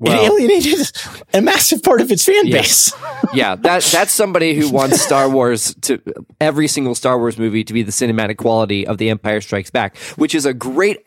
Well, 0.04 0.24
it 0.24 0.26
alienated 0.26 0.92
a 1.32 1.40
massive 1.40 1.82
part 1.82 2.00
of 2.00 2.10
its 2.12 2.24
fan 2.24 2.50
base. 2.50 2.92
yeah, 3.34 3.56
that 3.56 3.82
that's 3.82 4.12
somebody 4.12 4.54
who 4.54 4.70
wants 4.70 5.00
Star 5.02 5.28
Wars 5.28 5.74
to 5.82 6.00
every 6.40 6.68
single 6.68 6.94
Star 6.94 7.18
Wars 7.18 7.38
movie 7.38 7.64
to 7.64 7.72
be 7.72 7.82
the 7.82 7.92
cinematic 7.92 8.36
quality 8.36 8.86
of 8.86 8.98
The 8.98 9.10
Empire 9.10 9.40
Strikes 9.40 9.70
Back, 9.70 9.96
which 10.16 10.34
is 10.34 10.46
a 10.46 10.54
great 10.54 11.04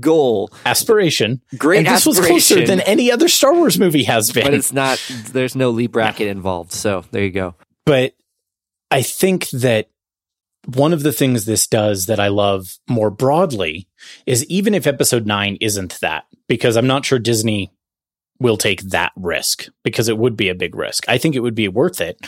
goal, 0.00 0.50
aspiration. 0.64 1.40
Great, 1.56 1.78
and 1.78 1.86
this 1.86 2.06
aspiration, 2.06 2.34
was 2.34 2.46
closer 2.48 2.66
than 2.66 2.80
any 2.80 3.10
other 3.12 3.28
Star 3.28 3.54
Wars 3.54 3.78
movie 3.78 4.04
has 4.04 4.32
been. 4.32 4.44
But 4.44 4.54
it's 4.54 4.72
not. 4.72 5.02
There's 5.32 5.56
no 5.56 5.70
Leigh 5.70 5.86
Brackett 5.86 6.28
involved, 6.28 6.72
so 6.72 7.04
there 7.10 7.24
you 7.24 7.30
go. 7.30 7.54
But 7.84 8.14
I 8.90 9.02
think 9.02 9.50
that 9.50 9.88
one 10.66 10.92
of 10.92 11.02
the 11.02 11.12
things 11.12 11.44
this 11.44 11.66
does 11.66 12.06
that 12.06 12.20
I 12.20 12.28
love 12.28 12.78
more 12.88 13.10
broadly 13.10 13.88
is 14.26 14.44
even 14.46 14.74
if 14.74 14.86
Episode 14.86 15.26
Nine 15.26 15.56
isn't 15.60 15.98
that, 16.00 16.24
because 16.48 16.76
I'm 16.76 16.86
not 16.86 17.04
sure 17.04 17.18
Disney 17.18 17.72
will 18.42 18.56
take 18.56 18.82
that 18.90 19.12
risk 19.16 19.68
because 19.82 20.08
it 20.08 20.18
would 20.18 20.36
be 20.36 20.48
a 20.48 20.54
big 20.54 20.74
risk. 20.74 21.08
I 21.08 21.18
think 21.18 21.34
it 21.34 21.40
would 21.40 21.54
be 21.54 21.68
worth 21.68 22.00
it, 22.00 22.18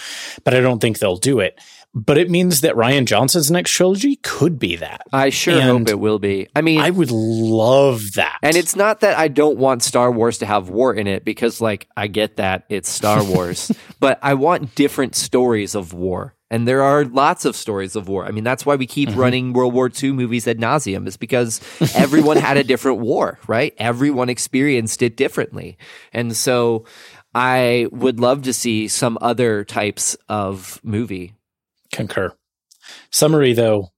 but 0.44 0.54
I 0.54 0.60
don't 0.60 0.80
think 0.80 0.98
they'll 0.98 1.16
do 1.16 1.40
it. 1.40 1.58
But 1.96 2.18
it 2.18 2.28
means 2.28 2.62
that 2.62 2.74
Rian 2.74 3.04
Johnson's 3.04 3.52
next 3.52 3.70
trilogy 3.70 4.16
could 4.16 4.58
be 4.58 4.74
that. 4.76 5.02
I 5.12 5.30
sure 5.30 5.54
and 5.54 5.86
hope 5.86 5.88
it 5.88 6.00
will 6.00 6.18
be. 6.18 6.48
I 6.56 6.60
mean, 6.60 6.80
I 6.80 6.90
would 6.90 7.12
love 7.12 8.14
that. 8.14 8.38
And 8.42 8.56
it's 8.56 8.74
not 8.74 9.00
that 9.00 9.16
I 9.16 9.28
don't 9.28 9.58
want 9.58 9.84
Star 9.84 10.10
Wars 10.10 10.38
to 10.38 10.46
have 10.46 10.68
war 10.68 10.92
in 10.92 11.06
it 11.06 11.24
because, 11.24 11.60
like, 11.60 11.86
I 11.96 12.08
get 12.08 12.38
that 12.38 12.64
it's 12.68 12.88
Star 12.88 13.22
Wars, 13.22 13.70
but 14.00 14.18
I 14.22 14.34
want 14.34 14.74
different 14.74 15.14
stories 15.14 15.76
of 15.76 15.92
war. 15.92 16.34
And 16.54 16.68
there 16.68 16.82
are 16.82 17.04
lots 17.04 17.44
of 17.44 17.56
stories 17.56 17.96
of 17.96 18.06
war. 18.06 18.24
I 18.24 18.30
mean, 18.30 18.44
that's 18.44 18.64
why 18.64 18.76
we 18.76 18.86
keep 18.86 19.08
mm-hmm. 19.08 19.18
running 19.18 19.52
World 19.54 19.74
War 19.74 19.90
II 19.90 20.12
movies 20.12 20.46
ad 20.46 20.60
nauseum, 20.60 21.08
is 21.08 21.16
because 21.16 21.60
everyone 21.96 22.36
had 22.36 22.56
a 22.56 22.62
different 22.72 23.00
war, 23.00 23.40
right? 23.48 23.74
Everyone 23.76 24.28
experienced 24.28 25.02
it 25.02 25.16
differently. 25.16 25.76
And 26.12 26.36
so 26.36 26.84
I 27.34 27.88
would 27.90 28.20
love 28.20 28.42
to 28.42 28.52
see 28.52 28.86
some 28.86 29.18
other 29.20 29.64
types 29.64 30.16
of 30.28 30.78
movie. 30.84 31.34
Concur. 31.92 32.32
Summary 33.10 33.52
though, 33.52 33.88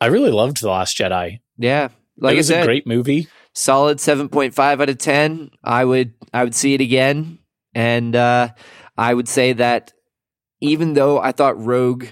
I 0.00 0.06
really 0.06 0.30
loved 0.30 0.62
The 0.62 0.70
Last 0.70 0.96
Jedi. 0.96 1.40
Yeah. 1.58 1.88
Like 2.16 2.32
it 2.32 2.36
was 2.38 2.46
said, 2.46 2.62
a 2.62 2.66
great 2.66 2.86
movie. 2.86 3.28
Solid 3.52 3.98
7.5 3.98 4.58
out 4.80 4.88
of 4.88 4.96
10. 4.96 5.50
I 5.62 5.84
would 5.84 6.14
I 6.32 6.42
would 6.42 6.54
see 6.54 6.72
it 6.72 6.80
again. 6.80 7.38
And 7.74 8.16
uh, 8.16 8.48
I 8.96 9.12
would 9.12 9.28
say 9.28 9.52
that 9.52 9.92
even 10.60 10.94
though 10.94 11.20
I 11.20 11.32
thought 11.32 11.62
Rogue 11.62 12.06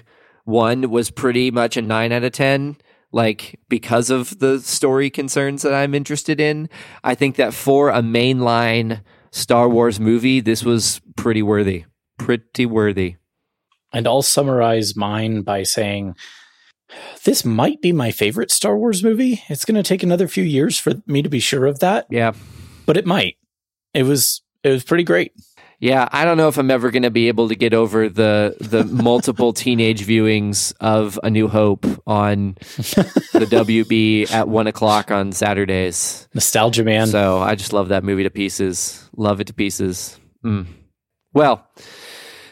One 0.45 0.89
was 0.89 1.11
pretty 1.11 1.51
much 1.51 1.77
a 1.77 1.81
nine 1.81 2.11
out 2.11 2.23
of 2.23 2.31
10, 2.31 2.77
like 3.11 3.59
because 3.69 4.09
of 4.09 4.39
the 4.39 4.59
story 4.59 5.09
concerns 5.09 5.61
that 5.61 5.73
I'm 5.73 5.93
interested 5.93 6.39
in, 6.39 6.69
I 7.03 7.15
think 7.15 7.35
that 7.35 7.53
for 7.53 7.89
a 7.89 8.01
mainline 8.01 9.01
Star 9.31 9.69
Wars 9.69 9.99
movie, 9.99 10.39
this 10.39 10.63
was 10.63 11.01
pretty 11.15 11.41
worthy. 11.41 11.85
Pretty 12.17 12.65
worthy. 12.65 13.15
And 13.93 14.07
I'll 14.07 14.21
summarize 14.21 14.95
mine 14.95 15.41
by 15.41 15.63
saying 15.63 16.15
this 17.25 17.43
might 17.45 17.81
be 17.81 17.91
my 17.91 18.11
favorite 18.11 18.51
Star 18.51 18.77
Wars 18.77 19.03
movie. 19.03 19.43
It's 19.49 19.65
going 19.65 19.75
to 19.75 19.83
take 19.83 20.03
another 20.03 20.27
few 20.27 20.43
years 20.43 20.79
for 20.79 20.93
me 21.05 21.21
to 21.21 21.29
be 21.29 21.39
sure 21.39 21.65
of 21.65 21.79
that. 21.79 22.07
Yeah. 22.09 22.33
But 22.85 22.97
it 22.97 23.05
might. 23.05 23.35
It 23.93 24.03
was 24.03 24.41
it 24.63 24.69
was 24.69 24.83
pretty 24.83 25.03
great. 25.03 25.33
Yeah, 25.79 26.09
I 26.11 26.25
don't 26.25 26.37
know 26.37 26.47
if 26.47 26.57
I'm 26.57 26.71
ever 26.71 26.89
going 26.89 27.03
to 27.03 27.11
be 27.11 27.27
able 27.27 27.49
to 27.49 27.55
get 27.55 27.73
over 27.73 28.09
the 28.09 28.55
the 28.59 28.83
multiple 29.03 29.53
teenage 29.53 30.05
viewings 30.05 30.73
of 30.79 31.19
A 31.21 31.29
New 31.29 31.47
Hope 31.47 31.85
on 32.07 32.55
the 32.55 33.47
WB 33.49 34.31
at 34.31 34.47
one 34.47 34.65
o'clock 34.65 35.11
on 35.11 35.31
Saturdays. 35.31 36.27
Nostalgia, 36.33 36.83
man. 36.83 37.07
So 37.07 37.39
I 37.39 37.55
just 37.55 37.73
love 37.73 37.89
that 37.89 38.03
movie 38.03 38.23
to 38.23 38.31
pieces. 38.31 39.07
Love 39.15 39.39
it 39.39 39.47
to 39.47 39.53
pieces. 39.53 40.19
Mm. 40.43 40.65
Well, 41.33 41.67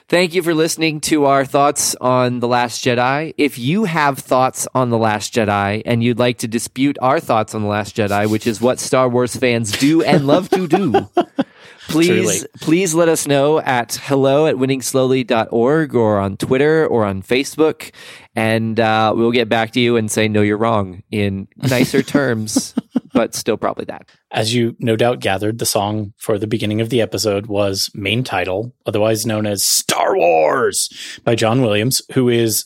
thank 0.07 0.33
you 0.33 0.43
for 0.43 0.53
listening 0.53 1.01
to 1.01 1.25
our 1.25 1.45
thoughts 1.45 1.95
on 1.95 2.39
The 2.39 2.47
Last 2.47 2.83
Jedi. 2.83 3.33
If 3.37 3.57
you 3.57 3.85
have 3.85 4.19
thoughts 4.19 4.67
on 4.75 4.89
The 4.89 4.97
Last 4.97 5.33
Jedi 5.33 5.81
and 5.85 6.03
you'd 6.03 6.19
like 6.19 6.39
to 6.39 6.47
dispute 6.47 6.97
our 7.01 7.19
thoughts 7.19 7.55
on 7.55 7.61
The 7.61 7.67
Last 7.67 7.95
Jedi, 7.95 8.29
which 8.29 8.47
is 8.47 8.61
what 8.61 8.79
Star 8.79 9.09
Wars 9.09 9.35
fans 9.35 9.71
do 9.71 10.03
and 10.03 10.27
love 10.27 10.49
to 10.49 10.67
do. 10.67 11.09
please 11.87 12.07
Truly. 12.07 12.39
please 12.61 12.95
let 12.95 13.09
us 13.09 13.27
know 13.27 13.59
at 13.59 13.95
hello 14.03 14.47
at 14.47 14.55
winningslowly.org 14.55 15.95
or 15.95 16.19
on 16.19 16.37
Twitter 16.37 16.87
or 16.87 17.05
on 17.05 17.21
Facebook. 17.21 17.91
And 18.35 18.79
uh, 18.79 19.13
we'll 19.15 19.31
get 19.31 19.49
back 19.49 19.71
to 19.71 19.79
you 19.79 19.95
and 19.97 20.09
say, 20.09 20.27
no, 20.27 20.41
you're 20.41 20.57
wrong 20.57 21.03
in 21.11 21.47
nicer 21.57 22.01
terms. 22.03 22.73
But 23.16 23.34
still 23.34 23.57
probably 23.57 23.86
that. 23.86 24.09
As 24.32 24.53
you 24.53 24.76
no 24.78 24.95
doubt 24.95 25.22
gathered, 25.22 25.57
the 25.57 25.66
song 25.66 26.13
for 26.18 26.38
the 26.38 26.45
beginning 26.45 26.82
of 26.82 26.89
the 26.89 27.01
episode 27.01 27.47
was 27.47 27.89
main 27.95 28.24
title, 28.24 28.76
otherwise 28.86 29.26
known 29.26 29.47
as 29.47 29.63
Star 29.63 30.16
Wars 30.18 30.89
by 31.24 31.34
John 31.34 31.61
Williams, 31.61 32.01
who 32.13 32.28
is 32.30 32.66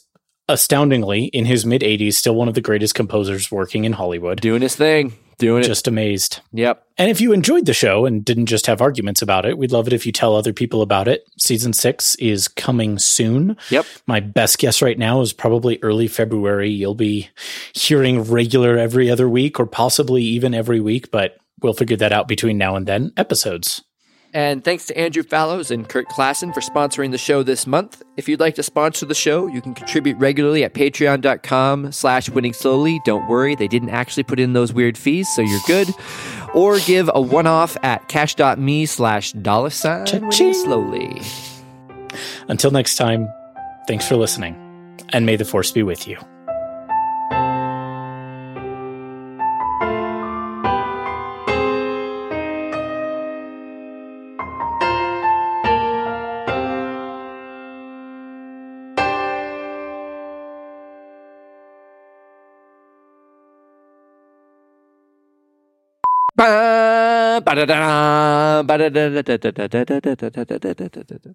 astoundingly 0.50 1.26
in 1.26 1.46
his 1.46 1.66
mid 1.66 1.84
80s 1.84 2.16
still 2.16 2.36
one 2.36 2.48
of 2.48 2.56
the 2.56 2.62
greatest 2.62 2.96
composers 2.96 3.52
working 3.52 3.86
in 3.86 3.94
Hollywood. 3.94 4.42
Doing 4.42 4.64
his 4.64 4.76
thing. 4.76 5.14
Doing 5.40 5.64
it. 5.64 5.68
Just 5.68 5.88
amazed. 5.88 6.42
Yep. 6.54 6.86
And 6.98 7.10
if 7.10 7.20
you 7.22 7.32
enjoyed 7.32 7.66
the 7.66 7.74
show 7.74 8.06
and 8.06 8.24
didn't 8.24 8.46
just 8.46 8.68
have 8.68 8.82
arguments 8.82 9.22
about 9.22 9.46
it, 9.46 9.58
we'd 9.58 9.72
love 9.72 9.88
it 9.88 9.94
if 9.94 10.06
you 10.06 10.12
tell 10.12 10.36
other 10.36 10.54
people 10.54 10.82
about 10.82 11.08
it. 11.08 11.28
Season 11.40 11.74
six 11.74 12.16
is 12.16 12.48
coming 12.48 13.00
soon. 13.00 13.58
Yep. 13.70 13.86
My 14.06 14.20
best 14.20 14.60
guess 14.60 14.82
right 14.82 15.00
now 15.00 15.22
is 15.22 15.34
probably 15.34 15.80
early 15.82 16.08
February. 16.08 16.70
You'll 16.70 16.94
be 16.94 17.30
hearing 17.74 18.22
regular 18.24 18.78
every 18.78 19.10
other 19.10 19.30
week 19.30 19.60
or 19.60 19.66
possibly 19.66 20.24
even 20.24 20.54
every 20.54 20.82
week, 20.82 21.10
but 21.10 21.38
we'll 21.62 21.74
figure 21.74 21.98
that 21.98 22.12
out 22.12 22.28
between 22.28 22.58
now 22.58 22.76
and 22.76 22.86
then 22.86 23.14
episodes. 23.18 23.82
And 24.34 24.64
thanks 24.64 24.86
to 24.88 24.98
Andrew 24.98 25.24
Fallows 25.24 25.72
and 25.72 25.90
Kurt 25.90 26.08
Klassen 26.08 26.54
for 26.54 26.62
sponsoring 26.62 27.12
the 27.12 27.18
show 27.18 27.42
this 27.42 27.66
month. 27.66 28.04
If 28.16 28.30
you'd 28.30 28.40
like 28.40 28.56
to 28.56 28.64
sponsor 28.64 29.06
the 29.06 29.16
show, 29.16 29.48
you 29.48 29.62
can 29.62 29.74
contribute 29.74 30.18
regularly 30.18 30.64
at 30.64 30.74
patreon.com 30.74 31.92
slash 31.92 32.30
winning 32.30 32.54
slowly. 32.54 33.02
Don't 33.06 33.28
worry, 33.28 33.56
they 33.56 33.68
didn't 33.68 33.90
actually 33.90 34.24
put 34.24 34.40
in 34.40 34.54
those 34.54 34.72
weird 34.72 34.98
fees, 34.98 35.28
so 35.30 35.42
you're 35.42 35.60
good. 35.66 35.90
Or 36.54 36.80
give 36.80 37.10
a 37.14 37.22
one-off 37.22 37.76
at 37.84 38.08
cash.me 38.08 38.86
slash 38.86 39.32
dollar 39.34 39.72
sign 39.72 40.06
winning 40.12 40.54
slowly. 40.54 41.22
Until 42.48 42.72
next 42.72 42.98
time, 42.98 43.28
thanks 43.88 44.08
for 44.08 44.16
listening, 44.16 44.56
and 45.10 45.26
may 45.26 45.36
the 45.36 45.46
force 45.46 45.72
be 45.72 45.84
with 45.84 46.08
you. 46.08 46.20
Ba- 66.40 67.42
ba-da-da-da, 67.46 67.80
ba-da-da-da-da-da-da-da-da-da-da-da-da-da-da. 68.70 71.32